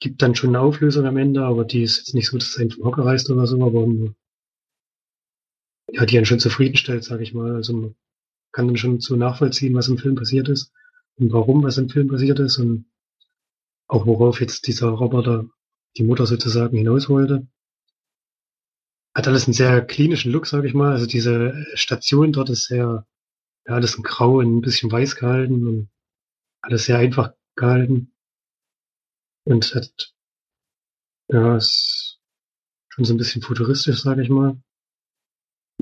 [0.00, 2.70] gibt dann schon eine Auflösung am Ende, aber die ist jetzt nicht so, dass einen
[2.70, 3.86] vom Hocker reißt oder so, aber
[5.92, 7.54] ja, die einen schon zufriedenstellt, sage ich mal.
[7.54, 7.94] Also man
[8.52, 10.72] kann dann schon so nachvollziehen, was im Film passiert ist.
[11.16, 12.86] und warum was im Film passiert ist und
[13.86, 15.46] auch worauf jetzt dieser Roboter
[15.96, 17.46] die Mutter sozusagen hinaus wollte.
[19.14, 20.92] Hat alles einen sehr klinischen Look, sage ich mal.
[20.92, 23.06] Also diese Station dort ist sehr,
[23.66, 25.88] ja, alles in Grau und ein bisschen weiß gehalten und
[26.62, 28.13] alles sehr einfach gehalten.
[29.44, 30.12] Und hat,
[31.28, 32.18] ja, ist
[32.88, 34.60] schon so ein bisschen futuristisch, sage ich mal.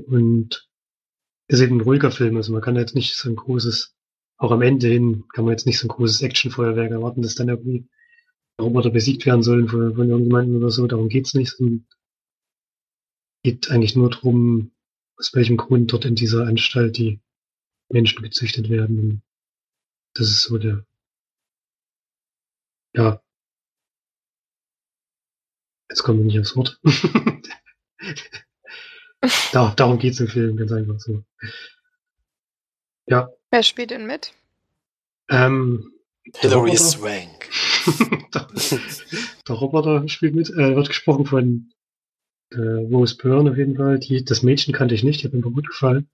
[0.05, 0.67] Und
[1.47, 3.95] ist eben ein ruhiger Film, also man kann jetzt nicht so ein großes,
[4.37, 7.49] auch am Ende hin kann man jetzt nicht so ein großes Actionfeuerwerk erwarten, dass dann
[7.49, 7.87] irgendwie
[8.59, 11.53] Roboter besiegt werden sollen von, von irgendjemandem oder so, darum geht's nicht.
[11.53, 11.57] Es
[13.43, 14.71] geht eigentlich nur darum,
[15.17, 17.19] aus welchem Grund dort in dieser Anstalt die
[17.89, 18.99] Menschen gezüchtet werden.
[18.99, 19.21] Und
[20.15, 20.85] das ist so der,
[22.95, 23.22] ja,
[25.93, 26.79] jetzt kommen wir nicht aufs Wort.
[29.53, 31.23] Dar darum geht's im Film, ganz einfach so.
[33.05, 33.29] Ja.
[33.51, 34.33] Wer spielt denn mit?
[35.29, 35.91] Ähm,
[36.37, 37.47] Hilary Swank.
[38.33, 38.47] der,
[39.47, 41.71] der Roboter spielt mit, äh, wird gesprochen von
[42.51, 43.99] äh, Rose Byrne auf jeden Fall.
[43.99, 46.09] Die, das Mädchen kannte ich nicht, die hat mir gut gefallen.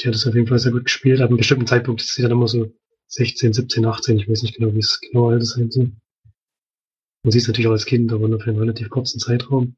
[0.00, 1.22] Die hat es auf jeden Fall sehr gut gespielt.
[1.22, 2.70] Ab einem bestimmten Zeitpunkt ist sie dann immer so
[3.08, 5.92] 16, 17, 18, ich weiß nicht genau, wie es genau alt sein soll.
[7.22, 9.76] Man sieht es natürlich auch als Kind, aber nur für einen relativ kurzen Zeitraum.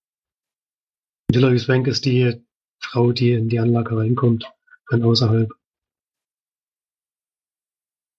[1.30, 2.42] Hilary Swank ist die
[2.80, 4.50] Frau, die in die Anlage reinkommt,
[4.88, 5.50] von außerhalb.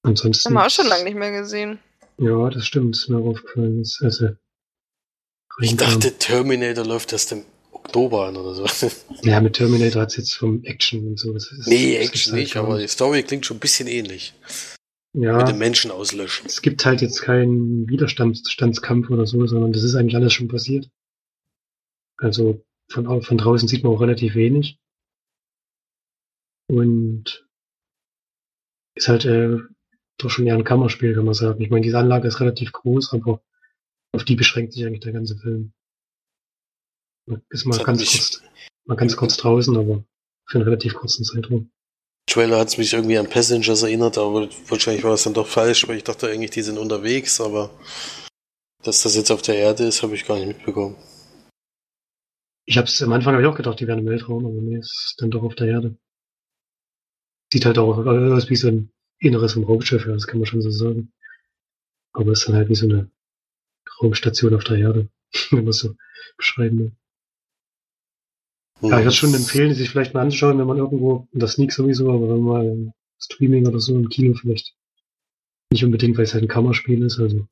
[0.03, 0.49] Ansonsten.
[0.49, 1.79] Haben wir auch schon lange nicht mehr gesehen.
[2.17, 3.81] Ja, das stimmt, ist mir aufgefallen.
[3.81, 4.29] Ist, also,
[5.59, 8.89] ich dachte, Terminator läuft erst im Oktober an oder so.
[9.23, 11.33] Ja, mit Terminator hat es jetzt vom Action und so.
[11.33, 14.33] Das ist, nee, Action halt nicht, aber die Story klingt schon ein bisschen ähnlich.
[15.17, 15.37] Ja.
[15.37, 16.45] Mit den Menschen auslöschen.
[16.45, 20.89] Es gibt halt jetzt keinen Widerstandskampf oder so, sondern das ist eigentlich alles schon passiert.
[22.17, 24.77] Also von, von draußen sieht man auch relativ wenig.
[26.67, 27.47] Und
[28.95, 29.57] ist halt äh,
[30.17, 31.61] doch schon eher ein Kammerspiel, kann man sagen.
[31.61, 33.41] Ich meine, diese Anlage ist relativ groß, aber
[34.11, 35.71] auf die beschränkt sich eigentlich der ganze Film.
[37.25, 38.43] Man ist mal ganz kurz,
[38.85, 40.03] mal ganz kurz draußen, aber
[40.45, 41.71] für einen relativ kurzen Zeitraum.
[42.27, 45.87] Trailer hat es mich irgendwie an Passengers erinnert, aber wahrscheinlich war es dann doch falsch,
[45.87, 47.69] weil ich dachte eigentlich, die sind unterwegs, aber
[48.83, 50.95] dass das jetzt auf der Erde ist, habe ich gar nicht mitbekommen.
[52.65, 54.77] Ich habe es am Anfang hab ich auch gedacht, die wären im Weltraum, aber nee,
[54.77, 55.97] es ist dann doch auf der Erde.
[57.53, 60.61] Sieht halt auch aus wie so ein Inneres vom Raumschiff, ja, das kann man schon
[60.61, 61.13] so sagen.
[62.13, 63.09] Aber es ist dann halt wie so eine
[64.01, 65.09] Raumstation auf der Erde,
[65.51, 65.95] wenn man so
[66.37, 66.91] beschreiben will.
[68.81, 72.11] Ja, ich würde schon empfehlen, sich vielleicht mal anzuschauen, wenn man irgendwo, das Sneak sowieso,
[72.11, 74.75] aber wenn man mal im Streaming oder so im Kino vielleicht
[75.71, 77.47] nicht unbedingt, weil es halt ein Kammerspiel ist, also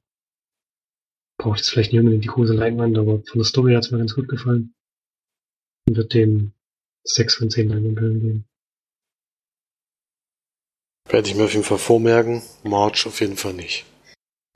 [1.38, 3.98] braucht es vielleicht nicht unbedingt die große Leinwand, aber von der Story hat es mir
[3.98, 4.74] ganz gut gefallen.
[5.88, 6.54] Und wird dem
[7.04, 8.46] 6 von 10 Leinwandperlen geben.
[11.10, 12.42] Werde ich mir auf jeden Fall vormerken.
[12.64, 13.86] March auf jeden Fall nicht.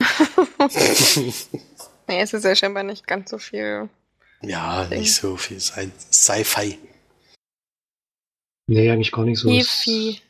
[2.08, 3.90] nee, es ist ja scheinbar nicht ganz so viel.
[4.42, 5.00] Ja, Ding.
[5.00, 6.78] nicht so viel Sci-Fi.
[8.68, 9.48] Nee, eigentlich gar nicht so.
[9.48, 10.20] Sci-Fi.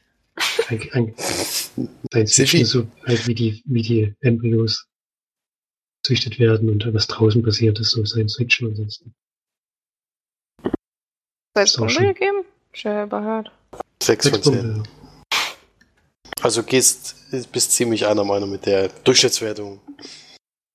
[2.13, 4.87] Science Fiction so halt wie die, wie die Embryos
[6.05, 9.15] züchtet werden und was draußen passiert ist, so Science Fiction ansonsten.
[11.55, 12.45] Es Punkte gegeben?
[12.73, 13.51] Schon überhört.
[14.01, 14.83] 6 von 10.
[16.41, 17.17] Also gehst,
[17.51, 19.81] bist ziemlich einer Meinung mit der Durchschnittswertung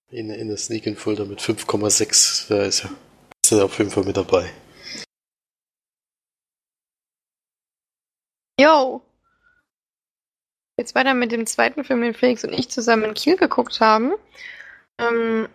[0.09, 2.49] in, in der Sneak in Folder mit 5,6.
[2.49, 2.89] Da ist ja
[3.51, 4.51] ist auf jeden Fall mit dabei.
[8.59, 9.01] Yo!
[10.77, 14.13] Jetzt weiter mit dem zweiten Film, den Felix und ich zusammen in Kiel geguckt haben.
[14.97, 15.47] Ähm,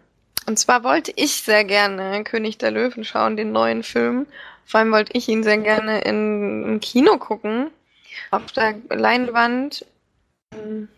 [0.46, 4.26] und zwar wollte ich sehr gerne König der Löwen schauen, den neuen Film.
[4.64, 7.70] Vor allem wollte ich ihn sehr gerne in, im Kino gucken.
[8.30, 9.86] Auf der Leinwand.
[10.54, 10.88] Ähm,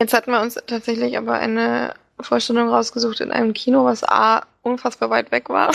[0.00, 5.10] jetzt hatten wir uns tatsächlich aber eine Vorstellung rausgesucht in einem Kino, was A unfassbar
[5.10, 5.74] weit weg war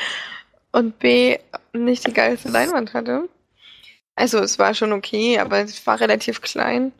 [0.72, 1.38] und B
[1.72, 3.28] nicht die geilste Leinwand hatte.
[4.16, 6.92] Also es war schon okay, aber es war relativ klein.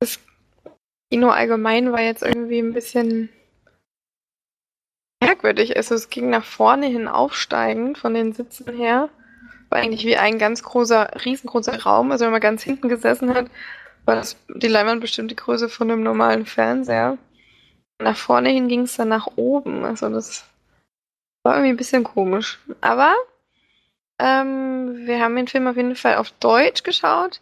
[0.00, 0.20] Das
[1.10, 3.30] Kino allgemein war jetzt irgendwie ein bisschen
[5.20, 5.76] merkwürdig.
[5.76, 9.08] Also es ging nach vorne hin aufsteigend von den Sitzen her.
[9.70, 12.12] War eigentlich wie ein ganz großer, riesengroßer Raum.
[12.12, 13.50] Also wenn man ganz hinten gesessen hat,
[14.04, 17.18] war das die Leinwand bestimmt die Größe von einem normalen Fernseher.
[18.00, 19.84] Nach vorne hin ging es dann nach oben.
[19.84, 20.44] Also das
[21.42, 22.58] war irgendwie ein bisschen komisch.
[22.80, 23.14] Aber
[24.18, 27.40] ähm, wir haben den Film auf jeden Fall auf Deutsch geschaut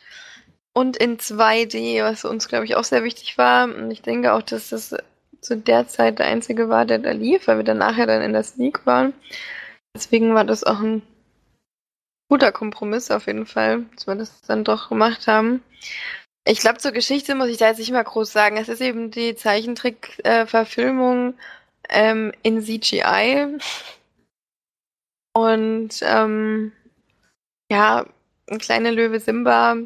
[0.72, 3.64] und in 2D, was uns, glaube ich, auch sehr wichtig war.
[3.64, 4.94] Und ich denke auch, dass das
[5.40, 8.32] zu der Zeit der einzige war, der da lief, weil wir dann nachher dann in
[8.32, 9.14] der Sneak waren.
[9.94, 11.02] Deswegen war das auch ein
[12.28, 15.62] guter Kompromiss auf jeden Fall, dass wir das dann doch gemacht haben.
[16.49, 18.57] Ich glaube, zur Geschichte muss ich da jetzt nicht mal groß sagen.
[18.57, 21.34] Es ist eben die Zeichentrick-Verfilmung
[21.88, 23.59] ähm, in CGI.
[25.34, 26.72] Und ähm,
[27.70, 28.07] ja,
[28.49, 29.76] ein kleiner Löwe Simba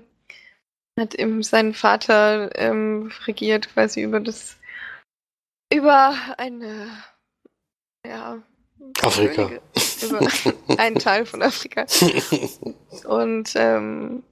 [0.98, 4.58] hat eben seinen Vater ähm, regiert, quasi über das
[5.72, 6.90] über eine
[8.06, 8.42] ja
[9.02, 9.46] Afrika.
[9.46, 9.62] Könige,
[10.02, 10.28] über
[10.78, 11.86] einen Teil von Afrika.
[13.06, 14.22] Und ähm,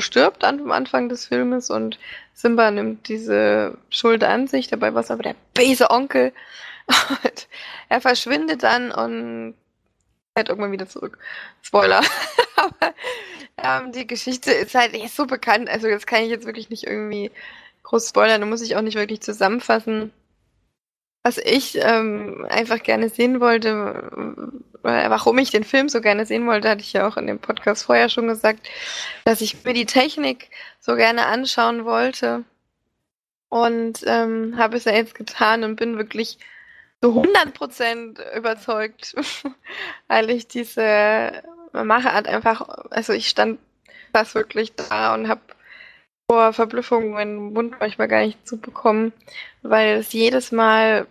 [0.00, 1.98] stirbt am Anfang des Filmes und
[2.32, 4.68] Simba nimmt diese Schuld an sich.
[4.68, 6.32] Dabei war es aber der böse Onkel.
[7.08, 7.48] Und
[7.88, 9.54] er verschwindet dann und
[10.34, 11.16] fährt irgendwann wieder zurück.
[11.62, 12.00] Spoiler.
[12.56, 12.94] aber
[13.56, 15.68] ähm, die Geschichte ist halt ist so bekannt.
[15.68, 17.30] Also jetzt kann ich jetzt wirklich nicht irgendwie
[17.84, 18.40] groß spoilern.
[18.40, 20.12] Da muss ich auch nicht wirklich zusammenfassen.
[21.24, 24.10] Was ich ähm, einfach gerne sehen wollte,
[24.82, 27.84] warum ich den Film so gerne sehen wollte, hatte ich ja auch in dem Podcast
[27.84, 28.68] vorher schon gesagt,
[29.24, 30.50] dass ich mir die Technik
[30.80, 32.44] so gerne anschauen wollte.
[33.48, 36.38] Und ähm, habe es ja jetzt getan und bin wirklich
[37.02, 39.14] so 100% überzeugt,
[40.08, 41.42] weil ich diese
[41.72, 43.58] Machart einfach, also ich stand
[44.12, 45.40] fast wirklich da und habe
[46.32, 49.12] vor Verblüffung meinen Mund manchmal gar nicht zu bekommen,
[49.60, 51.06] weil es jedes Mal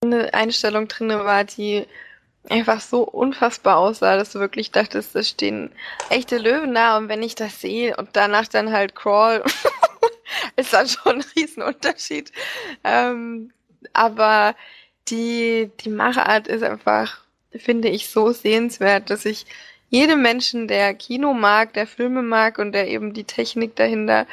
[0.00, 1.88] eine Einstellung drin war, die
[2.48, 5.72] einfach so unfassbar aussah, dass du wirklich dachtest, es stehen
[6.08, 9.42] echte Löwen da und wenn ich das sehe und danach dann halt Crawl,
[10.56, 12.30] ist dann schon ein Riesenunterschied.
[12.84, 13.50] Ähm,
[13.92, 14.54] aber
[15.08, 17.22] die, die Machart ist einfach,
[17.56, 19.46] finde ich, so sehenswert, dass ich
[19.92, 24.26] jedem Menschen, der Kino mag, der Filme mag und der eben die Technik dahinter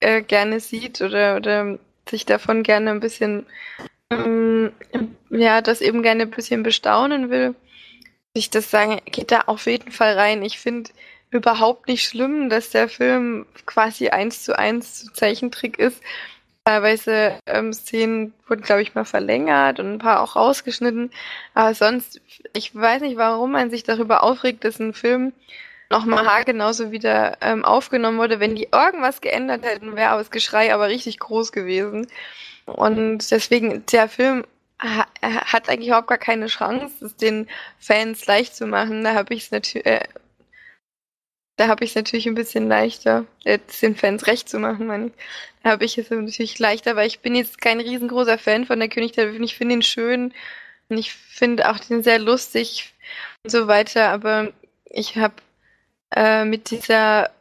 [0.00, 1.78] äh, gerne sieht oder, oder
[2.08, 3.44] sich davon gerne ein bisschen,
[4.10, 4.72] ähm,
[5.28, 7.54] ja, das eben gerne ein bisschen bestaunen will,
[8.32, 10.42] ich das sagen, geht da auf jeden Fall rein.
[10.42, 10.90] Ich finde
[11.30, 16.00] überhaupt nicht schlimm, dass der Film quasi eins zu eins Zeichentrick ist.
[16.68, 21.10] Teilweise ähm, Szenen wurden, glaube ich, mal verlängert und ein paar auch rausgeschnitten.
[21.54, 22.20] Aber sonst,
[22.52, 25.32] ich weiß nicht, warum man sich darüber aufregt, dass ein Film
[25.88, 28.38] nochmal haargenauso wieder ähm, aufgenommen wurde.
[28.38, 32.06] Wenn die irgendwas geändert hätten, wäre das Geschrei aber richtig groß gewesen.
[32.66, 34.44] Und deswegen, der Film
[34.78, 37.48] ha hat eigentlich überhaupt gar keine Chance, es den
[37.78, 39.04] Fans leicht zu machen.
[39.04, 40.04] Da habe ich es natürlich, äh,
[41.58, 45.08] da habe ich es natürlich ein bisschen leichter, jetzt den Fans recht zu machen, meine
[45.08, 45.12] ich.
[45.64, 48.88] Da habe ich es natürlich leichter, weil ich bin jetzt kein riesengroßer Fan von der
[48.88, 49.42] König der Löwen.
[49.42, 50.32] Ich finde ihn schön
[50.88, 52.94] und ich finde auch den sehr lustig
[53.42, 54.52] und so weiter, aber
[54.84, 55.34] ich habe
[56.14, 57.32] äh, mit dieser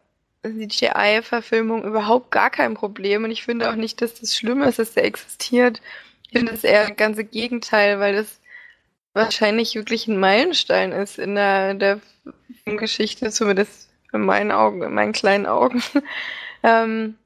[0.42, 4.94] CGI-Verfilmung überhaupt gar kein Problem und ich finde auch nicht, dass das schlimm ist, dass
[4.94, 5.80] der existiert.
[6.24, 8.40] Ich finde es eher das ganze Gegenteil, weil das
[9.14, 12.00] wahrscheinlich wirklich ein Meilenstein ist in der, der
[12.66, 15.84] Geschichte, zumindest in meinen Augen, in meinen kleinen Augen.
[16.64, 17.18] ähm,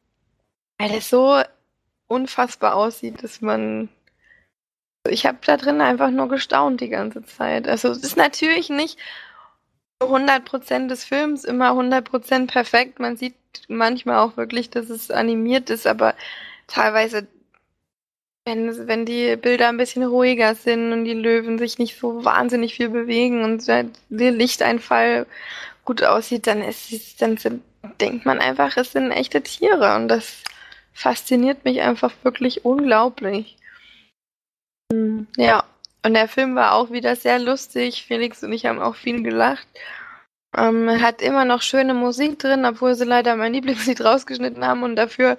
[0.78, 1.42] weil es so
[2.08, 3.90] unfassbar aussieht, dass man.
[5.08, 7.68] Ich habe da drin einfach nur gestaunt die ganze Zeit.
[7.68, 9.00] Also es ist natürlich nicht
[10.02, 13.00] 100% des Films immer 100% perfekt.
[13.00, 13.36] Man sieht
[13.68, 16.16] manchmal auch wirklich, dass es animiert ist, aber
[16.68, 17.28] teilweise,
[18.46, 22.76] wenn, wenn die Bilder ein bisschen ruhiger sind und die Löwen sich nicht so wahnsinnig
[22.76, 25.28] viel bewegen und der Lichteinfall
[25.92, 27.64] gut aussieht, dann ist dann sind,
[28.00, 30.42] denkt man einfach, es sind echte Tiere und das
[30.94, 33.58] fasziniert mich einfach wirklich unglaublich.
[35.36, 35.66] Ja,
[36.06, 38.06] und der Film war auch wieder sehr lustig.
[38.06, 39.68] Felix und ich haben auch viel gelacht.
[40.56, 44.96] Ähm, hat immer noch schöne Musik drin, obwohl sie leider mein Lieblingslied rausgeschnitten haben und
[44.96, 45.38] dafür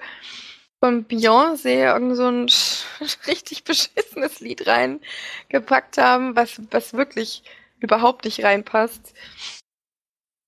[0.80, 2.46] von Beyoncé irgend so ein
[3.26, 7.42] richtig beschissenes Lied reingepackt haben, was, was wirklich
[7.80, 9.14] überhaupt nicht reinpasst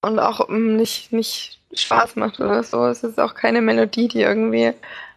[0.05, 2.87] und auch mm, nicht, nicht Spaß macht oder so.
[2.87, 4.73] Es ist auch keine Melodie, die irgendwie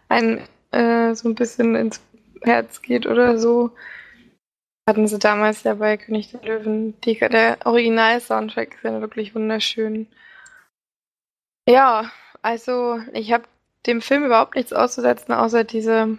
[0.09, 2.01] ein äh, so ein bisschen ins
[2.41, 3.71] Herz geht oder so.
[4.87, 6.99] Hatten sie damals ja bei König der Löwen.
[7.01, 10.07] Die, der Original-Soundtrack ist ja wirklich wunderschön.
[11.67, 12.09] Ja,
[12.41, 13.43] also ich habe
[13.85, 16.17] dem Film überhaupt nichts auszusetzen, außer diese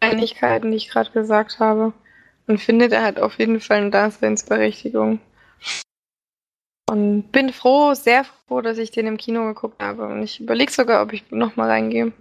[0.00, 1.92] Einigkeiten, die ich gerade gesagt habe.
[2.46, 5.18] Und finde, der hat auf jeden Fall eine Daseinsberechtigung.
[6.90, 10.06] Und bin froh, sehr froh, dass ich den im Kino geguckt habe.
[10.06, 12.12] Und ich überlege sogar, ob ich nochmal reingehe.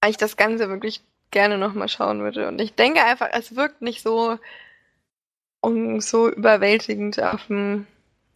[0.00, 2.48] Weil ich das Ganze wirklich gerne nochmal schauen würde.
[2.48, 4.38] Und ich denke einfach, es wirkt nicht so,
[5.60, 7.86] um, so überwältigend auf dem,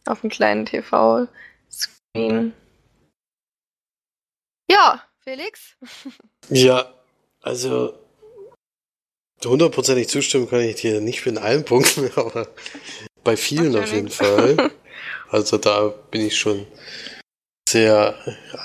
[0.05, 2.53] auf dem kleinen TV-Screen.
[4.69, 5.77] Ja, Felix?
[6.49, 6.93] Ja,
[7.41, 7.99] also
[9.43, 12.47] hundertprozentig zustimmen kann ich dir nicht in allen Punkten, aber
[13.27, 14.71] bei vielen auf jeden Fall.
[15.29, 16.65] Also da bin ich schon
[17.67, 18.15] sehr,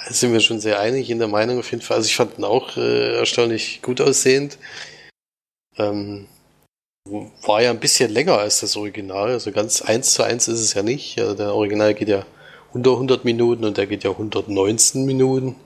[0.08, 1.96] sind wir schon sehr einig in der Meinung auf jeden Fall.
[1.96, 4.58] Also ich fand ihn auch äh, erstaunlich gut aussehend.
[5.76, 6.28] Ähm,
[7.44, 10.74] war ja ein bisschen länger als das Original, also ganz eins zu eins ist es
[10.74, 11.18] ja nicht.
[11.18, 12.24] Also der Original geht ja
[12.72, 15.56] unter 100 Minuten und der geht ja 119 Minuten.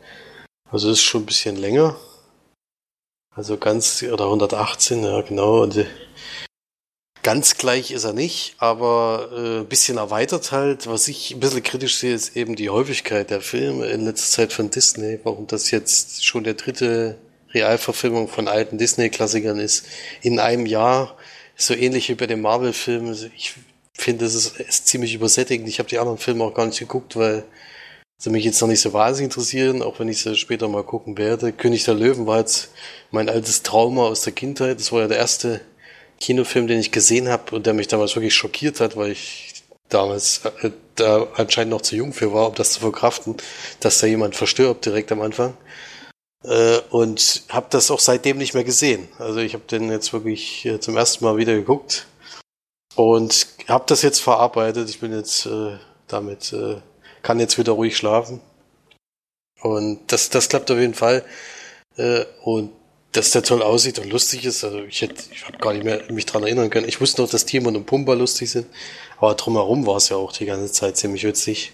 [0.71, 1.95] Also ist schon ein bisschen länger.
[3.35, 5.63] Also ganz, oder 118, ja genau.
[5.63, 5.85] Und äh,
[7.27, 10.87] ganz gleich ist er nicht, aber äh, bisschen erweitert halt.
[10.87, 14.53] Was ich ein bisschen kritisch sehe, ist eben die Häufigkeit der Filme in letzter Zeit
[14.53, 15.19] von Disney.
[15.25, 17.19] Warum das jetzt schon der dritte
[17.53, 19.87] Realverfilmung von alten Disney-Klassikern ist
[20.23, 21.17] in einem Jahr.
[21.57, 23.17] So ähnlich wie bei den Marvel-Filmen.
[23.37, 23.55] Ich
[23.93, 25.69] finde, es ist, ist, ziemlich übersättigend.
[25.69, 27.43] Ich habe die anderen Filme auch gar nicht geguckt, weil
[28.19, 31.19] sie mich jetzt noch nicht so wahnsinnig interessieren, auch wenn ich sie später mal gucken
[31.19, 31.51] werde.
[31.51, 32.71] König der Löwen war jetzt
[33.11, 34.79] mein altes Trauma aus der Kindheit.
[34.79, 35.61] Das war ja der erste
[36.21, 39.55] Kinofilm, den ich gesehen habe und der mich damals wirklich schockiert hat, weil ich
[39.89, 43.37] damals äh, da anscheinend noch zu jung für war, um das zu verkraften,
[43.81, 45.57] dass da jemand verstirbt direkt am Anfang.
[46.45, 49.09] Äh, und habe das auch seitdem nicht mehr gesehen.
[49.19, 52.07] Also ich habe den jetzt wirklich äh, zum ersten Mal wieder geguckt
[52.95, 54.89] und habe das jetzt verarbeitet.
[54.89, 55.77] Ich bin jetzt äh,
[56.09, 56.77] damit, äh,
[57.23, 58.41] kann jetzt wieder ruhig schlafen.
[59.61, 61.25] Und das, das klappt auf jeden Fall.
[61.97, 62.71] Äh, und
[63.17, 64.63] dass der toll aussieht und lustig ist.
[64.63, 66.89] Also ich hätte, ich habe gar nicht mehr mich dran erinnern können.
[66.89, 68.67] Ich wusste noch, dass Timon und Pumba lustig sind,
[69.19, 71.73] aber drumherum war es ja auch die ganze Zeit ziemlich witzig.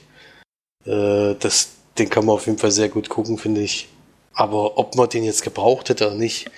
[0.84, 3.88] Äh, das, den kann man auf jeden Fall sehr gut gucken, finde ich.
[4.34, 6.50] Aber ob man den jetzt gebraucht hätte oder nicht,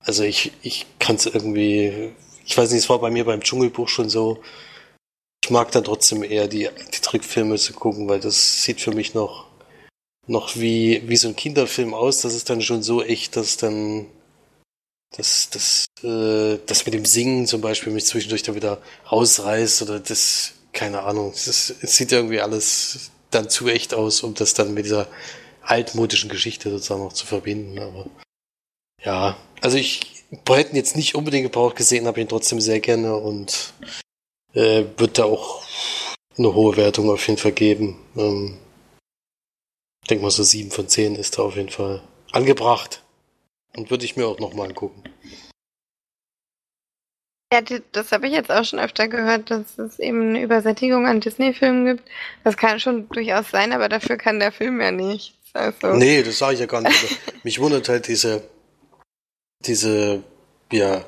[0.00, 2.12] also ich, ich kann es irgendwie,
[2.44, 4.42] ich weiß nicht, es war bei mir beim Dschungelbuch schon so.
[5.44, 9.14] Ich mag dann trotzdem eher die, die Trickfilme zu gucken, weil das sieht für mich
[9.14, 9.46] noch
[10.26, 12.20] noch wie, wie so ein Kinderfilm aus.
[12.20, 14.06] Das ist dann schon so echt, dass dann
[15.16, 20.00] das, das, äh, das mit dem Singen zum Beispiel mich zwischendurch da wieder rausreißt oder
[20.00, 21.32] das, keine Ahnung.
[21.32, 25.08] Es sieht irgendwie alles dann zu echt aus, um das dann mit dieser
[25.62, 27.78] altmodischen Geschichte sozusagen noch zu verbinden.
[27.78, 28.06] Aber
[29.02, 33.74] ja, also ich hätte jetzt nicht unbedingt gebraucht gesehen, habe ihn trotzdem sehr gerne und
[34.54, 35.62] äh, wird da auch
[36.38, 37.98] eine hohe Wertung auf jeden Fall geben.
[38.16, 38.58] Ähm,
[40.12, 42.02] denke mal, so sieben von zehn ist da auf jeden Fall
[42.32, 43.02] angebracht.
[43.74, 45.02] Und würde ich mir auch nochmal angucken.
[47.50, 51.20] Ja, das habe ich jetzt auch schon öfter gehört, dass es eben eine Übersättigung an
[51.20, 52.08] Disney-Filmen gibt.
[52.44, 55.38] Das kann schon durchaus sein, aber dafür kann der Film ja nichts.
[55.54, 55.94] Also.
[55.94, 57.02] Nee, das sage ich ja gar nicht.
[57.02, 58.42] Also, mich wundert halt diese,
[59.60, 60.22] diese,
[60.70, 61.04] ja,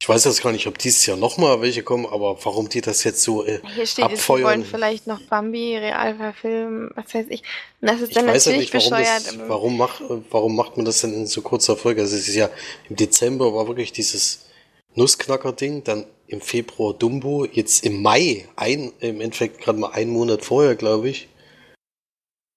[0.00, 3.02] ich weiß jetzt gar nicht, ob dieses Jahr nochmal welche kommen, aber warum die das
[3.02, 4.44] jetzt so äh, Hier steht, abfeuern.
[4.44, 7.42] wollen vielleicht noch Bambi real verfilmen, was weiß ich.
[7.80, 9.26] Und das ist dann ich natürlich weiß ja nicht, warum bescheuert.
[9.26, 12.02] Das, warum, macht, warum macht man das denn in so kurzer Folge?
[12.02, 12.48] Also es ist ja,
[12.88, 14.46] im Dezember war wirklich dieses
[14.94, 20.44] Nussknacker-Ding, dann im Februar Dumbo, jetzt im Mai, ein, im Endeffekt gerade mal einen Monat
[20.44, 21.28] vorher, glaube ich,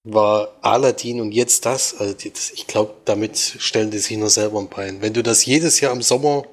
[0.04, 1.98] war Aladdin und jetzt das.
[1.98, 5.02] Also das, ich glaube, damit stellen die sich nur selber ein Bein.
[5.02, 6.44] Wenn du das jedes Jahr im Sommer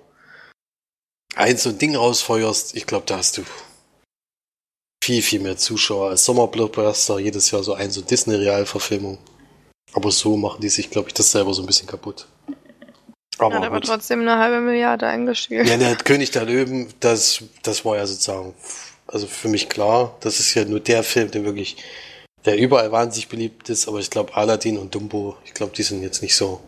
[1.36, 3.44] ein so ein Ding rausfeuerst, ich glaube, da hast du
[5.04, 9.18] viel, viel mehr Zuschauer als Sommerblockbuster, jedes Jahr so ein so Disney-Realverfilmung.
[9.94, 12.28] Aber so machen die sich, glaube ich, das selber so ein bisschen kaputt.
[13.40, 15.68] Aber hat aber trotzdem eine halbe Milliarde eingespielt.
[15.68, 18.54] Ja, der König der Löwen, das, das war ja sozusagen,
[19.08, 21.78] also für mich klar, das ist ja nur der Film, der wirklich,
[22.46, 26.04] der überall wahnsinnig beliebt ist, aber ich glaube Aladdin und Dumbo, ich glaube, die sind
[26.04, 26.62] jetzt nicht so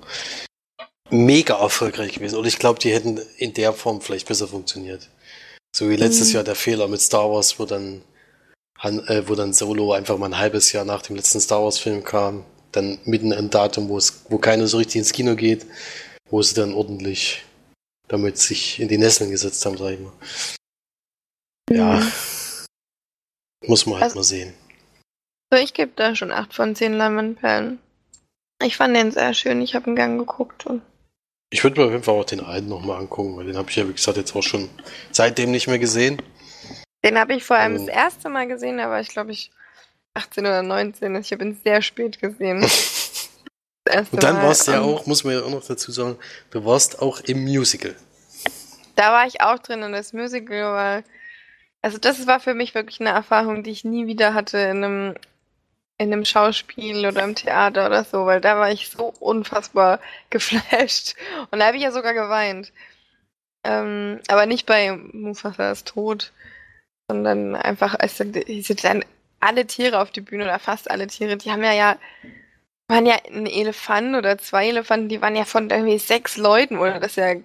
[1.12, 2.38] mega erfolgreich gewesen.
[2.38, 5.10] Und ich glaube, die hätten in der Form vielleicht besser funktioniert.
[5.76, 6.36] So wie letztes mhm.
[6.36, 8.02] Jahr der Fehler mit Star Wars, wo dann,
[8.84, 12.04] äh, wo dann Solo einfach mal ein halbes Jahr nach dem letzten Star Wars Film
[12.04, 15.66] kam, dann mitten ein Datum, wo es, wo keiner so richtig ins Kino geht,
[16.30, 17.44] wo sie dann ordentlich
[18.12, 20.12] damit sich in die Nesseln gesetzt haben, sag ich mal.
[21.70, 21.76] Mhm.
[21.76, 22.12] Ja.
[23.66, 24.54] Muss man halt also, mal sehen.
[25.52, 27.38] So, ich gebe da schon 8 von 10 Lemon
[28.64, 30.82] Ich fand den sehr schön, ich habe ihn gern geguckt und
[31.52, 33.76] ich würde mir auf jeden Fall auch den alten nochmal angucken, weil den habe ich
[33.76, 34.70] ja, wie gesagt, jetzt auch schon
[35.12, 36.22] seitdem nicht mehr gesehen.
[37.04, 39.52] Den habe ich vor allem um, das erste Mal gesehen, da war ich, glaube ich,
[40.14, 41.14] 18 oder 19.
[41.16, 42.66] Ich habe ihn sehr spät gesehen.
[44.12, 46.18] Und dann warst du ja auch, muss man ja auch noch dazu sagen,
[46.52, 47.96] du warst auch im Musical.
[48.96, 51.04] Da war ich auch drin und das Musical war.
[51.82, 55.16] Also, das war für mich wirklich eine Erfahrung, die ich nie wieder hatte in einem
[56.02, 60.00] in einem Schauspiel oder im Theater oder so, weil da war ich so unfassbar
[60.30, 61.16] geflasht.
[61.52, 62.74] Und da habe ich ja sogar geweint.
[63.64, 66.32] Ähm, aber nicht bei Mufasas Tod,
[67.08, 69.06] sondern einfach, als dann
[69.40, 71.98] alle Tiere auf die Bühne oder fast alle Tiere, die haben ja ja
[72.88, 77.00] waren ja ein Elefant oder zwei Elefanten, die waren ja von irgendwie sechs Leuten oder
[77.00, 77.36] das ja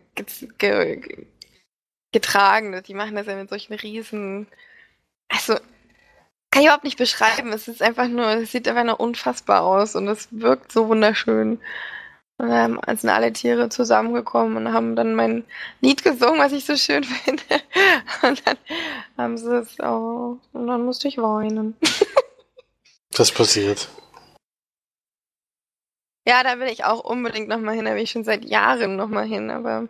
[2.13, 2.83] getragen.
[2.83, 4.49] Die machen das ja mit solchen riesen,
[5.29, 5.57] also
[6.57, 7.53] kann ich überhaupt nicht beschreiben.
[7.53, 11.61] Es ist einfach nur, es sieht einfach nur unfassbar aus und es wirkt so wunderschön.
[12.39, 15.45] Und dann sind alle Tiere zusammengekommen und haben dann mein
[15.83, 17.43] Lied gesungen, was ich so schön finde.
[18.23, 18.57] Und dann
[19.19, 20.39] haben sie es auch.
[20.55, 21.77] Und dann musste ich weinen.
[23.13, 23.89] Das passiert.
[26.29, 27.87] Ja, da will ich auch unbedingt nochmal hin.
[27.87, 29.49] Da will ich schon seit Jahren nochmal hin.
[29.51, 29.89] Aber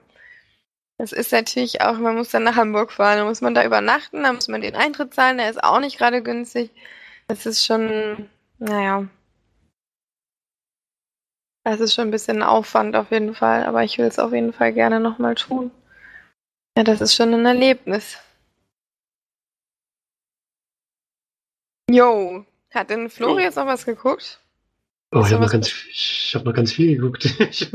[0.99, 3.19] es ist natürlich auch, man muss dann nach Hamburg fahren.
[3.19, 5.39] Dann muss man da übernachten, dann muss man den Eintritt zahlen.
[5.39, 6.71] Der ist auch nicht gerade günstig.
[7.29, 9.07] Das ist schon, naja.
[11.65, 13.65] Das ist schon ein bisschen Aufwand auf jeden Fall.
[13.67, 15.71] Aber ich will es auf jeden Fall gerne nochmal tun.
[16.79, 18.19] Ja, das ist schon ein Erlebnis.
[21.91, 24.41] Jo, hat denn Flori jetzt noch was geguckt?
[25.15, 27.25] Oh, ich habe noch, ganz, ich hab noch ganz viel geguckt.
[27.39, 27.71] Ich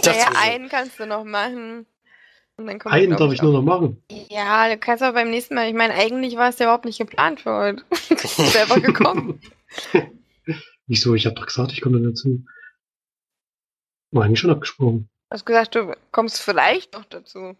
[0.00, 1.86] dachte, sind- einen kannst du noch machen.
[2.56, 4.02] Und dann kommt, einen darf ich nur noch machen.
[4.28, 5.68] Ja, du kannst aber beim nächsten Mal.
[5.68, 7.84] Ich meine, eigentlich war es ja überhaupt nicht geplant für heute.
[8.08, 9.40] Du bist selber gekommen.
[10.86, 11.14] Wieso?
[11.14, 12.44] Ich habe doch gesagt, ich komme dann dazu.
[14.10, 15.08] War eigentlich schon abgesprochen.
[15.30, 17.56] Du hast gesagt, du kommst vielleicht noch dazu.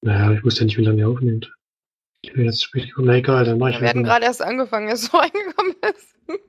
[0.00, 1.54] Naja, ich wusste ja nicht, wie lange er aufnimmt.
[2.22, 3.06] Ich will jetzt spät kommen.
[3.06, 6.42] Na egal, dann mach ich Wir hatten halt gerade erst angefangen, als du reingekommen bist.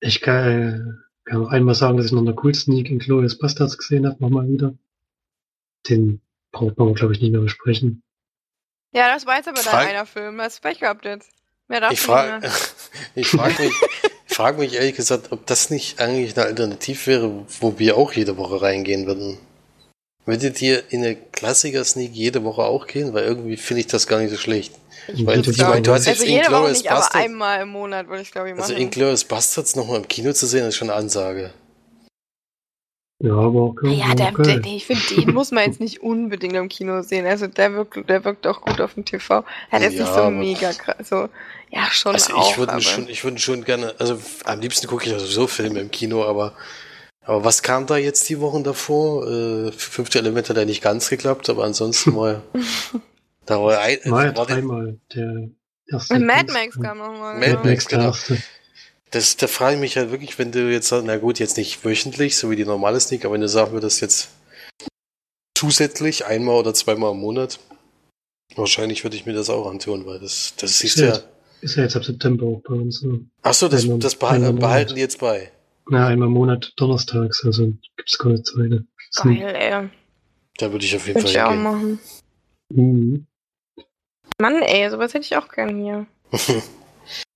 [0.00, 3.38] Ich kann, äh, kann auch einmal sagen, dass ich noch eine cool Sneak in Glorious
[3.38, 4.74] Bastards gesehen habe, nochmal wieder.
[5.88, 6.20] Den
[6.52, 8.02] braucht man, glaube ich, nicht mehr besprechen.
[8.92, 10.40] Ja, das war jetzt aber Frag- dein einer Film.
[10.40, 11.30] Hast Pech gehabt jetzt.
[11.68, 12.48] Mehr darfst Ich frage
[13.24, 13.72] frag mich,
[14.26, 18.12] ich frag mich ehrlich gesagt, ob das nicht eigentlich eine Alternative wäre, wo wir auch
[18.12, 19.38] jede Woche reingehen würden.
[20.28, 23.14] Würdet ihr in eine Klassiker-Sneak jede Woche auch gehen?
[23.14, 24.74] Weil irgendwie finde ich das gar nicht so schlecht.
[25.06, 27.70] Ich Weil, ich meine, du hast jetzt Also jede Woche nicht, aber Bastards, einmal im
[27.70, 28.64] Monat würde ich glaube ich machen.
[28.70, 31.54] also Inglourious Bastards nochmal im Kino zu sehen, ist schon eine Ansage.
[33.20, 34.60] Ja, aber auch, ja, auch der, geil.
[34.60, 37.26] der, ich finde, den muss man jetzt nicht unbedingt im Kino sehen.
[37.26, 39.44] Also der wirkt, der wirkt auch gut auf dem TV.
[39.70, 41.08] Er ist Ja, nicht so aber- mega krass.
[41.08, 41.28] So,
[41.70, 42.50] ja, schon Also auch.
[42.50, 45.46] ich würde aber- schon, ich würde schon gerne, also am liebsten gucke ich ja sowieso
[45.46, 46.52] Filme im Kino, aber
[47.28, 49.28] aber was kam da jetzt die Wochen davor?
[49.28, 52.42] Äh, fünfte Element hat ja nicht ganz geklappt, aber ansonsten war
[53.44, 54.98] da war ein, Mal war der, dreimal.
[55.14, 55.50] Der
[55.86, 56.14] erste.
[56.14, 57.38] Und Mad Max kam nochmal.
[57.38, 58.10] Mad Mad Max, der genau.
[58.12, 58.42] erste.
[59.10, 61.84] das, da frage ich mich halt wirklich, wenn du jetzt sagst, na gut, jetzt nicht
[61.84, 64.30] wöchentlich, so wie die normale Sneak, aber wenn du sagen würdest jetzt
[65.54, 67.60] zusätzlich einmal oder zweimal im Monat,
[68.56, 71.18] wahrscheinlich würde ich mir das auch antun, weil das, das ist ja.
[71.60, 73.20] Ist ja jetzt ab September auch bei uns so.
[73.42, 75.52] Ach so, das, das behalten, behalten die jetzt bei.
[75.90, 78.84] Na, einmal im Monat donnerstags, also gibt's keine zweite.
[79.22, 79.88] Geil, ey.
[80.58, 81.98] Da würde ich auf jeden Würde Fall ich auch machen.
[82.68, 83.26] Mhm.
[84.40, 86.06] Mann, ey, sowas hätte ich auch gern hier.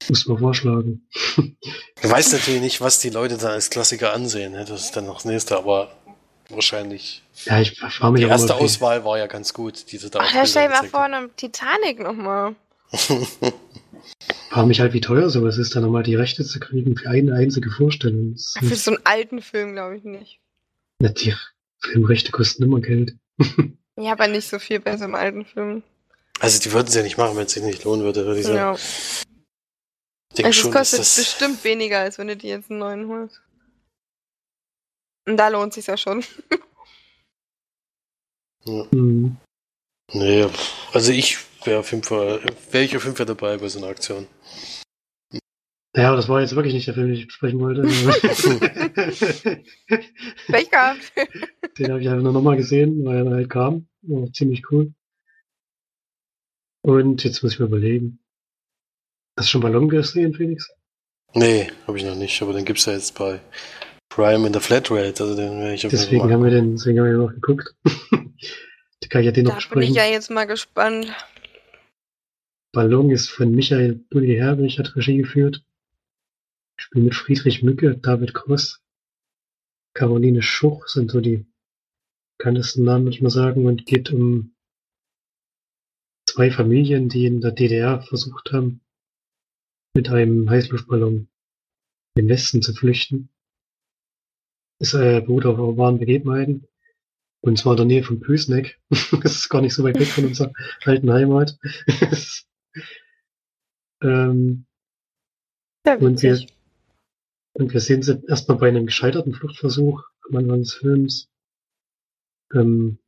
[0.08, 1.08] Muss man vorschlagen.
[2.02, 4.52] Ich weiß natürlich nicht, was die Leute dann als Klassiker ansehen.
[4.52, 4.64] Ne?
[4.64, 5.92] Das ist dann noch das nächste, aber
[6.50, 7.22] wahrscheinlich.
[7.44, 10.20] Ja, ich mich Die auch erste Auswahl war ja ganz gut, diese da.
[10.22, 12.54] Ach, da stell dir mal vor, Titanic nochmal.
[14.50, 17.34] frage mich halt, wie teuer sowas ist, da nochmal die Rechte zu kriegen für eine
[17.34, 18.36] einzige Vorstellung.
[18.36, 20.40] Für so einen alten Film glaube ich nicht.
[21.00, 21.34] na, die
[21.80, 23.16] Filmrechte kosten immer Geld.
[23.98, 25.82] Ja, aber nicht so viel bei so einem alten Film.
[26.40, 28.46] Also die würden es ja nicht machen, wenn es sich nicht lohnen würde, würde ich
[28.46, 28.56] sagen.
[28.56, 28.74] Ja.
[28.74, 29.24] Ich
[30.34, 31.16] denke Also schon, es kostet das.
[31.16, 33.42] bestimmt weniger, als wenn du dir jetzt einen neuen holst.
[35.26, 36.24] Und da lohnt sich ja schon.
[38.64, 38.86] Ja.
[38.92, 39.36] Mhm.
[40.12, 40.46] Nee,
[40.92, 42.40] also ich wäre auf jeden Fall,
[42.70, 44.26] wäre ich auf jeden Fall dabei bei so einer Aktion.
[45.94, 47.82] Ja, aber das war jetzt wirklich nicht der Film, den ich besprechen wollte.
[50.46, 51.12] Pech gehabt.
[51.78, 53.86] den habe ich einfach nur nochmal gesehen, weil er halt kam.
[54.02, 54.92] War ziemlich cool.
[56.82, 58.18] Und jetzt muss ich mir überlegen.
[59.38, 60.70] Hast du schon Ballon gesehen, Felix?
[61.34, 63.40] Nee, habe ich noch nicht, aber den gibt's ja jetzt bei
[64.08, 66.72] Prime in der Flatrate, also den werde ich auf jeden Fall Deswegen haben wir den,
[66.76, 67.74] deswegen haben wir noch geguckt.
[68.10, 69.94] da kann ich ja den noch Da bin ich besprechen.
[69.94, 71.06] ja jetzt mal gespannt.
[72.72, 75.62] Ballon ist von Michael Bulli Herbig, hat Regie geführt.
[76.76, 78.82] Spiel mit Friedrich Mücke, David Cross,
[79.94, 81.46] Caroline Schuch sind so die
[82.38, 84.54] bekanntesten Namen, würde ich mal sagen, und geht um
[86.26, 88.80] zwei Familien, die in der DDR versucht haben,
[89.94, 91.28] mit einem Heißluftballon
[92.14, 93.28] in den Westen zu flüchten.
[94.78, 96.66] Es äh, beruht auf wahren Begebenheiten.
[97.42, 98.80] Und zwar in der Nähe von Pösneck.
[98.90, 100.52] das ist gar nicht so weit weg von unserer
[100.84, 101.58] alten Heimat.
[104.02, 104.66] ähm,
[105.84, 106.46] Und wir,
[107.54, 111.28] und wir sehen sie erstmal bei einem gescheiterten Fluchtversuch am Anfang des Films,
[112.54, 112.98] ähm,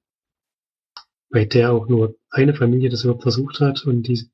[1.31, 4.31] bei der auch nur eine Familie das überhaupt versucht hat und die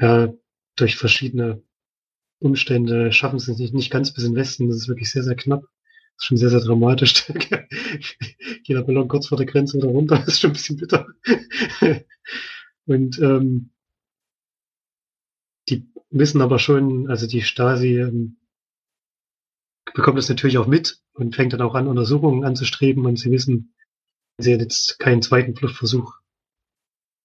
[0.00, 0.32] ja,
[0.76, 1.62] durch verschiedene
[2.38, 4.68] Umstände schaffen sie es nicht, nicht ganz bis in den Westen.
[4.68, 5.62] Das ist wirklich sehr, sehr knapp.
[5.62, 7.28] Das ist schon sehr, sehr dramatisch.
[8.64, 10.16] Jeder Ballon kurz vor der Grenze wieder runter.
[10.16, 11.06] Das ist schon ein bisschen bitter.
[12.86, 13.70] Und ähm,
[16.10, 18.36] wissen aber schon, also die Stasi ähm,
[19.94, 23.74] bekommt das natürlich auch mit und fängt dann auch an, Untersuchungen anzustreben und sie wissen,
[24.36, 26.14] wenn sie jetzt keinen zweiten Fluchtversuch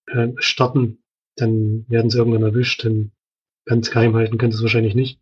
[0.07, 1.03] äh, starten,
[1.35, 3.11] dann werden sie irgendwann erwischt, denn
[3.65, 5.19] ganz geheim halten können sie es wahrscheinlich nicht,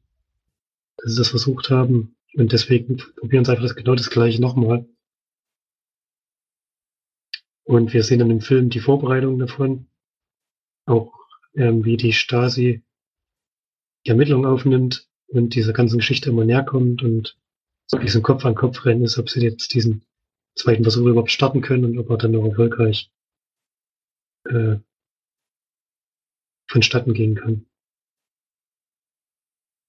[0.97, 4.85] dass sie das versucht haben und deswegen probieren sie einfach das, genau das gleiche nochmal.
[7.65, 9.87] Und wir sehen dann im Film die Vorbereitung davon,
[10.85, 11.13] auch
[11.55, 12.83] ähm, wie die Stasi
[14.05, 17.37] die Ermittlungen aufnimmt und dieser ganzen Geschichte immer näher kommt und
[17.87, 20.05] so diesem Kopf an Kopf rennen ist, ob sie jetzt diesen
[20.55, 23.11] zweiten Versuch überhaupt starten können und ob er dann noch erfolgreich
[24.45, 24.77] äh,
[26.69, 27.65] vonstatten gehen kann.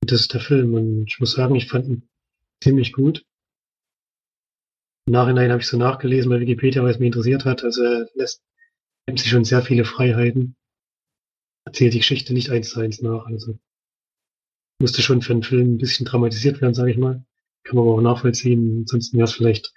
[0.02, 2.08] Und das ist der Film und ich muss sagen, ich fand ihn
[2.62, 3.24] ziemlich gut.
[5.06, 7.62] Im Nachhinein habe ich so nachgelesen bei Wikipedia, weil es mich interessiert hat.
[7.62, 8.42] Also er lässt
[9.06, 10.56] nimmt sich schon sehr viele Freiheiten.
[11.66, 13.26] Erzählt die Geschichte nicht eins zu eins nach.
[13.26, 13.58] Also
[14.78, 17.24] musste schon für einen Film ein bisschen dramatisiert werden, sage ich mal.
[17.64, 18.80] Kann man aber auch nachvollziehen.
[18.80, 19.72] Ansonsten wäre es vielleicht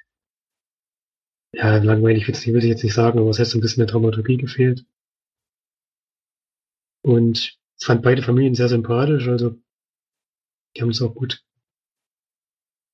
[1.53, 4.37] ja, langweilig will ich jetzt nicht sagen, aber es hat so ein bisschen der Dramaturgie
[4.37, 4.85] gefehlt.
[7.03, 9.55] Und ich fand beide Familien sehr sympathisch, also
[10.75, 11.43] die haben es auch gut,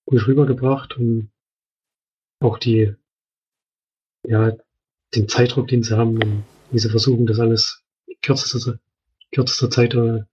[0.06, 1.32] gut rübergebracht und
[2.40, 2.96] auch die,
[4.26, 4.56] ja,
[5.16, 8.80] den Zeitdruck, den sie haben und wie sie versuchen, das alles in kürzester,
[9.32, 10.24] kürzester Zeit äh,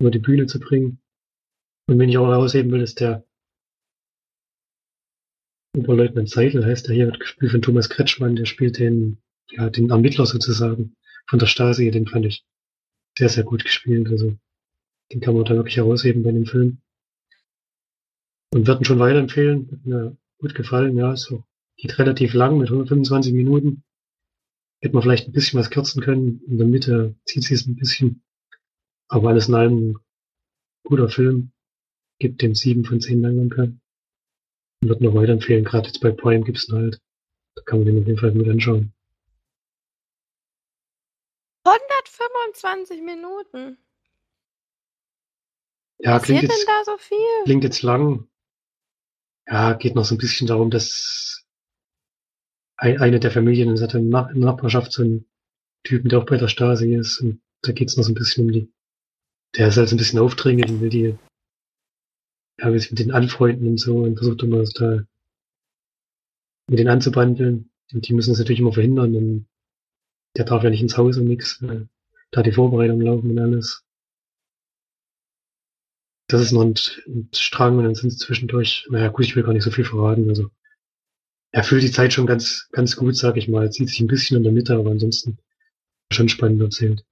[0.00, 1.00] über die Bühne zu bringen.
[1.88, 3.24] Und wenn ich auch herausheben will, ist der
[5.76, 9.18] Oberleutnant Seidel heißt er hier, wird gespielt von Thomas Kretschmann, der spielt den,
[9.50, 10.96] ja, den Ermittler sozusagen
[11.28, 12.46] von der Stasi, den fand ich
[13.18, 14.08] sehr, sehr gut gespielt.
[14.08, 14.36] Also
[15.12, 16.78] den kann man da wirklich herausheben bei dem Film.
[18.52, 19.70] Und würden schon weiterempfehlen.
[19.70, 21.16] Hat mir gut gefallen, ja.
[21.16, 21.44] So
[21.76, 23.84] geht relativ lang mit 125 Minuten.
[24.80, 26.42] Hätte man vielleicht ein bisschen was kürzen können.
[26.46, 28.22] In der Mitte zieht sie es ein bisschen.
[29.08, 29.98] Aber alles in allem
[30.84, 31.52] guter Film.
[32.18, 33.80] Gibt dem sieben von zehn Leinwandperlen.
[34.82, 35.64] Und würde noch weiterempfehlen.
[35.64, 37.00] Gerade jetzt bei Prime gibt's ihn halt.
[37.54, 38.92] Da kann man den auf jeden Fall mit anschauen.
[41.64, 43.78] 125 Minuten.
[45.98, 47.44] Ja, Was klingt denn jetzt, da so viel?
[47.44, 48.28] klingt jetzt lang.
[49.48, 51.46] Ja, geht noch so ein bisschen darum, dass
[52.76, 54.00] ein, eine der Familien in der
[54.34, 55.28] Nachbarschaft so einen
[55.84, 57.20] Typen, der auch bei der Stasi ist.
[57.20, 58.72] Und da geht's noch so ein bisschen um die.
[59.56, 61.16] Der ist halt so ein bisschen aufdringend und will die,
[62.58, 65.04] ja, sich mit den anfreunden und so und versucht immer da
[66.68, 67.70] mit denen anzubandeln.
[67.92, 69.14] Und die müssen es natürlich immer verhindern.
[69.14, 69.46] Und
[70.36, 71.62] der darf ja nicht ins Haus und nix.
[71.62, 71.88] weil
[72.32, 73.84] Da die Vorbereitung laufen und alles.
[76.28, 76.74] Das ist noch ein,
[77.06, 79.84] ein Strang und dann sind es zwischendurch, naja gut, ich will gar nicht so viel
[79.84, 80.28] verraten.
[80.28, 80.50] Also
[81.52, 83.70] er füllt die Zeit schon ganz, ganz gut, sag ich mal.
[83.70, 85.38] Zieht sich ein bisschen in der Mitte, aber ansonsten
[86.12, 87.04] schon spannend erzählt.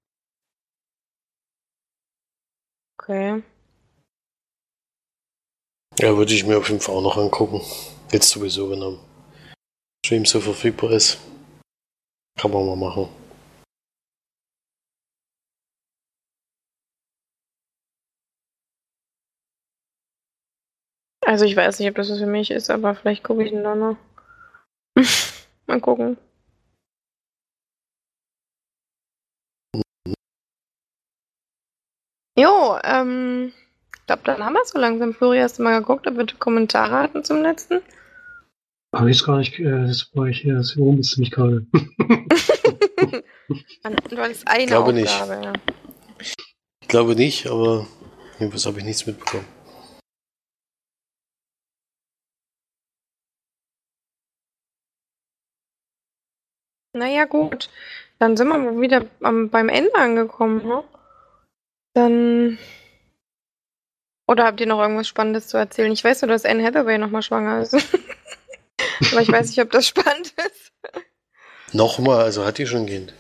[3.05, 3.43] Okay.
[5.99, 7.61] Ja, würde ich mir auf jeden Fall auch noch angucken.
[8.11, 8.99] Jetzt sowieso, wenn er
[10.07, 11.19] Stream so verfügbar ist.
[12.41, 13.11] Kann man mal machen.
[21.27, 23.65] Also ich weiß nicht, ob das was für mich ist, aber vielleicht gucke ich ihn
[23.65, 23.97] dann noch.
[25.67, 26.17] Mal gucken.
[32.37, 33.53] Jo, ähm,
[33.95, 35.15] ich glaube, dann haben wir so langsam.
[35.15, 37.81] Flori, hast du mal geguckt, ob wir Kommentare hatten zum letzten?
[38.93, 41.67] Aber jetzt gar nicht, äh, das war ich hier, das oben ist mich gerade.
[44.09, 45.09] Du hattest eine Glaube nicht.
[45.09, 45.53] Aufgabe, ja.
[46.19, 47.87] Ich glaube nicht, aber
[48.39, 49.47] jedenfalls habe ich nichts mitbekommen.
[56.95, 57.69] Naja, gut.
[58.19, 60.85] Dann sind wir mal wieder am, beim Ende angekommen, ne?
[61.95, 62.59] Dann.
[64.27, 65.93] Oder habt ihr noch irgendwas Spannendes zu erzählen?
[65.93, 67.75] Ich weiß nur, dass Anne Hathaway nochmal schwanger ist.
[69.13, 70.73] Aber ich weiß nicht, ob das spannend ist.
[71.73, 73.15] Nochmal, also hat die schon ein Kind.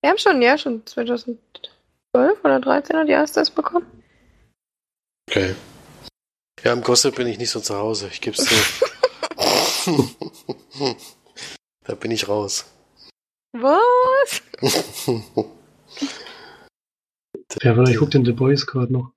[0.00, 1.38] Wir haben schon, ja, schon 2012
[2.44, 3.86] oder 13 hat die erste es bekommen.
[5.28, 5.54] Okay.
[6.62, 8.54] Ja, im Gossip bin ich nicht so zu Hause, ich gebe es zu.
[11.84, 12.66] da bin ich raus.
[13.52, 14.42] Was?
[17.62, 19.12] Ja, weil ich gucke den The Boys gerade noch.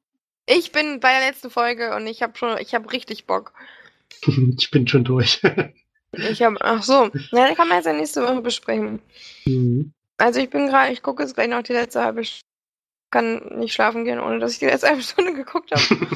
[0.48, 3.54] Ich bin bei der letzten Folge und ich habe schon, ich habe richtig Bock.
[4.28, 5.42] ich bin schon durch.
[6.12, 9.02] Ich habe, ach so, na, dann kann man jetzt ja nächste Woche besprechen.
[9.46, 9.92] Mhm.
[10.18, 12.42] Also ich bin gerade, ich gucke jetzt gleich noch die letzte halbe Stunde.
[13.12, 16.08] Kann nicht schlafen gehen, ohne dass ich die letzte halbe Stunde geguckt habe.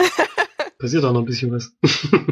[0.78, 1.72] Passiert auch noch ein bisschen was.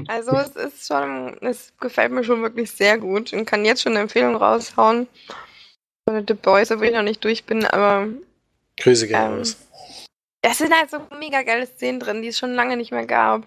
[0.08, 3.92] also es ist schon, es gefällt mir schon wirklich sehr gut und kann jetzt schon
[3.92, 5.06] eine Empfehlung raushauen.
[6.08, 8.08] The Boys, obwohl ich noch nicht durch bin, aber
[8.80, 9.56] Grüße gerne Ähm, raus.
[10.42, 13.46] es sind halt so mega geile Szenen drin, die es schon lange nicht mehr gab.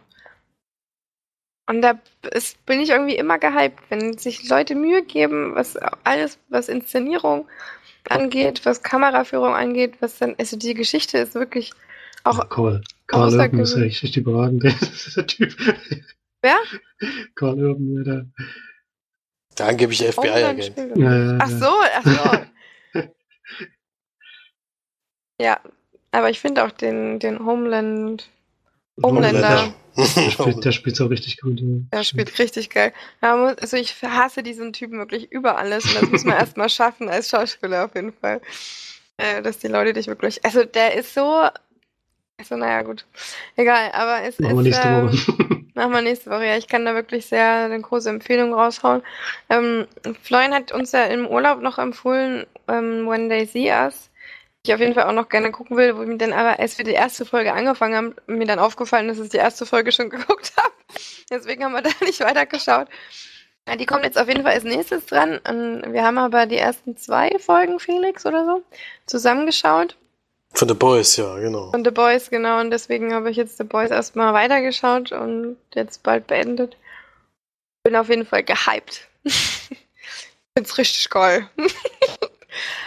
[1.69, 1.99] Und da
[2.31, 7.47] ist, bin ich irgendwie immer gehypt, wenn sich Leute Mühe geben, was alles, was Inszenierung
[8.09, 11.71] angeht, was Kameraführung angeht, was dann, also die Geschichte ist wirklich
[12.25, 14.63] auch Ja, Carl, Carl Urban ist richtig überragend.
[15.15, 15.55] Der Typ.
[16.41, 16.57] Wer?
[17.35, 18.25] Carl Urban, der.
[19.57, 20.77] Der angebliche FBI-Agent.
[20.77, 21.35] Online-Spiele.
[21.35, 22.03] Ja, Ach so, ach
[22.93, 23.01] so.
[25.39, 25.59] ja,
[26.11, 28.29] aber ich finde auch den, den Homeland,
[29.01, 29.73] Homelander.
[29.95, 31.59] Der spielt, der spielt so richtig gut.
[31.59, 31.67] ja.
[31.91, 32.93] der spielt richtig geil.
[33.21, 37.29] Also ich hasse diesen Typen wirklich über alles und das muss man erstmal schaffen als
[37.29, 38.41] Schauspieler auf jeden Fall.
[39.17, 40.43] Äh, dass die Leute dich wirklich.
[40.43, 41.47] Also der ist so.
[42.39, 43.05] Also naja, gut.
[43.55, 44.65] Egal, aber es Machen wir ist.
[44.65, 45.63] nächste ähm, Woche.
[45.75, 46.45] Machen wir nächste Woche.
[46.47, 49.03] Ja, ich kann da wirklich sehr eine große Empfehlung raushauen.
[49.49, 49.85] Ähm,
[50.23, 54.09] Florian hat uns ja im Urlaub noch empfohlen, ähm, When They See Us.
[54.65, 56.77] Ich auf jeden Fall auch noch gerne gucken will, wo ich mir dann aber, als
[56.77, 60.09] wir die erste Folge angefangen haben, mir dann aufgefallen, dass ich die erste Folge schon
[60.09, 60.73] geguckt habe.
[61.29, 62.87] Deswegen haben wir da nicht weitergeschaut.
[63.67, 65.39] Ja, die kommt jetzt auf jeden Fall als nächstes dran.
[65.39, 68.63] Und wir haben aber die ersten zwei Folgen, Felix, oder so,
[69.05, 69.97] zusammengeschaut.
[70.53, 71.71] Von The Boys, ja, genau.
[71.73, 72.59] Und The Boys, genau.
[72.59, 76.77] Und deswegen habe ich jetzt The Boys erstmal weitergeschaut und jetzt bald beendet.
[77.83, 79.09] Bin auf jeden Fall gehypt.
[80.55, 81.49] Find's richtig geil.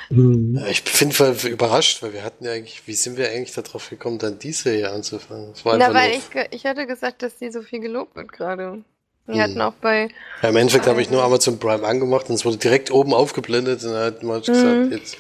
[0.09, 0.57] Hm.
[0.61, 3.29] Ja, ich bin auf jeden Fall überrascht, weil wir hatten ja eigentlich, wie sind wir
[3.31, 5.53] eigentlich darauf gekommen, dann die Serie anzufangen?
[5.65, 8.83] Na, weil ich, ich hatte gesagt, dass die so viel gelobt wird gerade.
[9.27, 9.41] Wir Hm.
[9.43, 10.09] hatten auch bei,
[10.43, 13.13] ja, im Endeffekt habe ich nur Also- Amazon Prime angemacht und es wurde direkt oben
[13.13, 14.93] aufgeblendet und dann hat man gesagt, Mhm.
[14.93, 15.17] jetzt.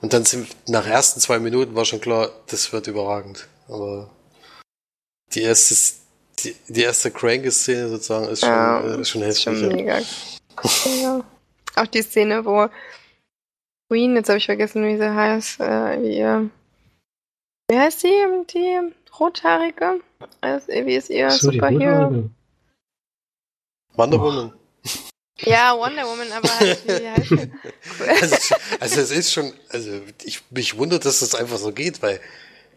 [0.00, 3.46] Und dann sind, nach ersten zwei Minuten war schon klar, das wird überragend.
[3.68, 4.10] Aber
[5.32, 5.74] die erste,
[6.40, 9.60] die, die erste Crank-Szene sozusagen ist schon, Ja, äh, ist schon ist heftig.
[9.60, 9.98] schon mega.
[11.02, 11.24] ja.
[11.76, 12.68] Auch die Szene, wo
[13.88, 16.50] Queen, jetzt habe ich vergessen, wie sie heißt, äh, wie ihr,
[17.70, 18.12] wie heißt sie,
[18.52, 18.78] die
[19.18, 20.00] rothaarige?
[20.40, 22.28] Also, Wie ist ihr So, Superhero?
[23.94, 24.22] Wonder Oh.
[24.24, 24.52] Woman.
[25.38, 27.50] Ja, Wonder Woman, aber halt, wie heißt sie?
[28.08, 32.20] Also, also es ist schon, also ich, mich wundert, dass das einfach so geht, weil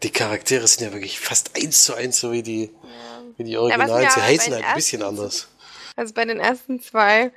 [0.02, 3.22] die Charaktere sind ja wirklich fast eins zu eins so wie die, Ja.
[3.36, 4.08] wie die Originalen.
[4.10, 5.48] Sie aber heißen halt ein bisschen anders.
[5.96, 7.32] Also bei den ersten zwei,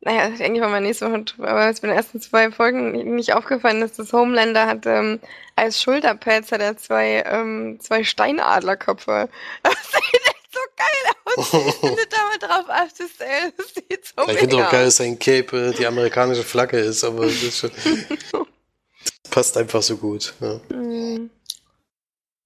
[0.00, 3.34] naja, ich denke mal mal nächste Woche drüber, aber es den ersten zwei Folgen nicht
[3.34, 5.20] aufgefallen dass Homelander hat ähm,
[5.56, 9.28] als Schulterpads hat er zwei, ähm, zwei Steinadlerköpfe.
[9.62, 11.52] Das sieht echt so geil aus.
[11.82, 14.96] Wenn du da mal drauf achtest, ey, das sieht so ich finde auch geil, aus.
[14.96, 18.46] dass sein Cape äh, die amerikanische Flagge ist, aber das, ist schon, das
[19.30, 20.34] passt einfach so gut.
[20.40, 20.60] Ja.
[20.74, 21.30] Mm.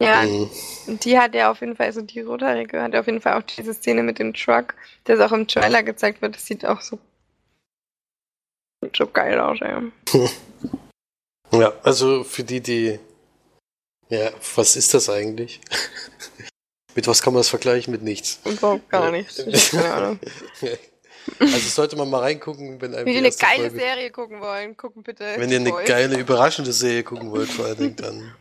[0.01, 0.51] Ja, Mhm.
[0.89, 3.39] und die hat ja auf jeden Fall, also die Rothaarige hat ja auf jeden Fall
[3.39, 4.75] auch diese Szene mit dem Truck,
[5.05, 6.99] das auch im Trailer gezeigt wird, das sieht auch so,
[8.93, 9.93] sieht so geil aus, ey.
[11.53, 12.99] ja, also für die, die,
[14.09, 15.61] ja, was ist das eigentlich?
[16.95, 17.91] Mit was kann man das vergleichen?
[17.91, 18.41] Mit nichts.
[18.45, 19.43] Überhaupt gar nichts.
[21.39, 24.77] Also sollte man mal reingucken, wenn einem Wenn ihr eine geile Folge, Serie gucken wollen,
[24.77, 25.35] gucken bitte.
[25.37, 25.87] wenn ihr eine Boys.
[25.87, 28.35] geile, überraschende Serie gucken wollt, vor allen Dingen, dann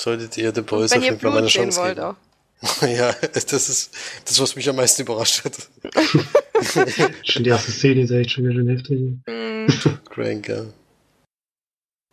[0.00, 2.00] solltet ihr The Boys auf jeden Fall mal eine Chance geben.
[2.00, 2.14] auch.
[2.82, 5.68] Ja, das ist das, was mich am meisten überrascht hat.
[7.24, 9.00] Schon die erste Szene ist echt schon ganz schön heftig.
[9.26, 9.66] Mm,
[10.10, 10.66] Crank, ja.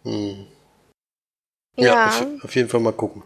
[0.03, 0.47] Hm.
[1.75, 2.07] Ja, ja.
[2.07, 3.23] Auf, auf jeden Fall mal gucken.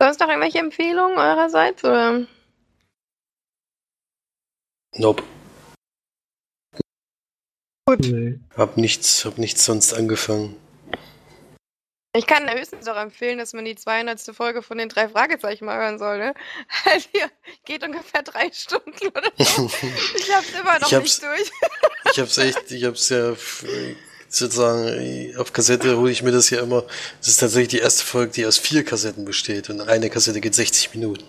[0.00, 1.84] Sonst noch irgendwelche Empfehlungen eurerseits?
[1.84, 2.26] Oder?
[4.96, 5.22] Nope.
[7.98, 8.38] Nee.
[8.56, 10.56] Hab nichts, hab nichts sonst angefangen.
[12.14, 14.20] Ich kann höchstens auch empfehlen, dass man die 200.
[14.36, 16.34] Folge von den drei Fragezeichen mal hören soll, ne?
[17.14, 17.22] Die
[17.64, 19.70] geht ungefähr drei Stunden oder so.
[20.18, 21.50] Ich hab's immer noch hab's- nicht durch.
[22.12, 23.34] Ich hab's echt, ich hab's ja
[24.28, 26.84] sozusagen auf Kassette hole ich mir das ja immer.
[27.20, 30.54] Das ist tatsächlich die erste Folge, die aus vier Kassetten besteht und eine Kassette geht
[30.54, 31.24] 60 Minuten.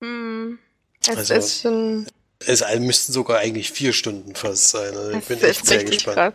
[0.00, 0.58] Hm.
[1.06, 2.06] Es Also- ist schon.
[2.44, 4.96] Es müssten sogar eigentlich vier Stunden fast sein.
[4.96, 6.16] Also ich bin echt sehr gespannt.
[6.16, 6.32] krass.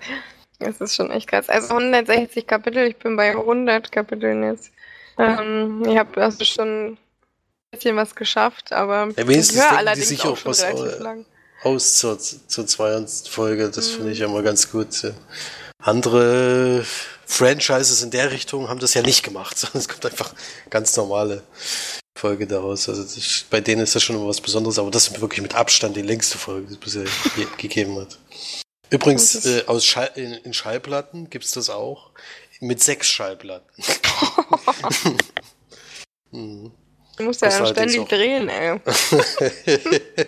[0.60, 1.50] Es ist schon echt krass.
[1.50, 4.72] Also 160 Kapitel, ich bin bei 100 Kapiteln jetzt.
[5.20, 6.98] Ähm, ich habe also schon ein
[7.72, 10.50] bisschen was geschafft, aber Ja, wenigstens ich höre denken die allerdings sich auch auch schon
[10.52, 11.26] was relativ au- lang.
[11.64, 13.28] Aus zur, zur 200.
[13.30, 14.12] Folge, das finde Mhm.
[14.12, 14.88] ich ja mal ganz gut.
[15.80, 16.84] Andere
[17.26, 20.34] Franchises in der Richtung haben das ja nicht gemacht, sondern es kommt einfach
[20.70, 21.44] ganz normale
[22.18, 22.90] Folge daraus.
[22.90, 25.56] Also das, bei denen ist das schon immer was Besonderes, aber das ist wirklich mit
[25.56, 27.06] Abstand die längste Folge, die es bisher
[27.58, 28.18] gegeben hat.
[28.90, 32.12] Übrigens, äh, aus Schall, in, in Schallplatten gibt's das auch.
[32.60, 33.84] Mit sechs Schallplatten.
[36.32, 36.72] mhm.
[37.18, 38.80] Du musst ja allerdings ständig auch- drehen, ey.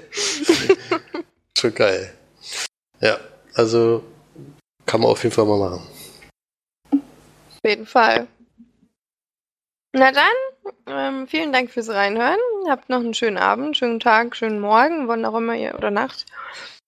[1.57, 2.13] Schon geil.
[3.01, 3.19] Ja,
[3.53, 4.03] also
[4.85, 5.87] Kann man auf jeden Fall mal machen.
[6.91, 8.27] Auf jeden Fall.
[9.93, 10.33] Na dann,
[10.87, 12.37] ähm, vielen Dank fürs Reinhören.
[12.67, 16.25] Habt noch einen schönen Abend, schönen Tag, schönen Morgen, wann auch immer ihr oder Nacht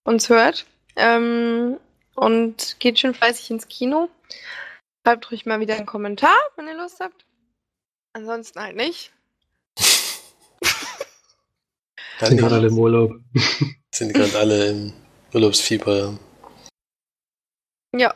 [0.04, 0.66] uns hört.
[1.02, 1.80] Ähm,
[2.16, 4.10] und geht schön fleißig ins Kino.
[5.04, 7.26] Schreibt ruhig mal wieder einen Kommentar, wenn ihr Lust habt.
[8.14, 9.12] Ansonsten halt nicht.
[12.20, 13.14] Sind gerade alle im Urlaub.
[13.93, 14.93] Sind gerade alle im
[15.34, 16.14] Urlaubsfieber, ja.
[17.97, 18.16] Ja.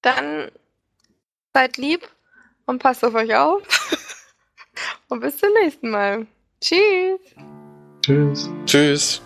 [0.00, 0.50] Dann
[1.52, 2.08] seid lieb
[2.66, 3.62] und passt auf euch auf.
[5.08, 6.26] und bis zum nächsten Mal.
[6.60, 7.20] Tschüss.
[8.02, 8.50] Tschüss.
[8.64, 9.22] Tschüss.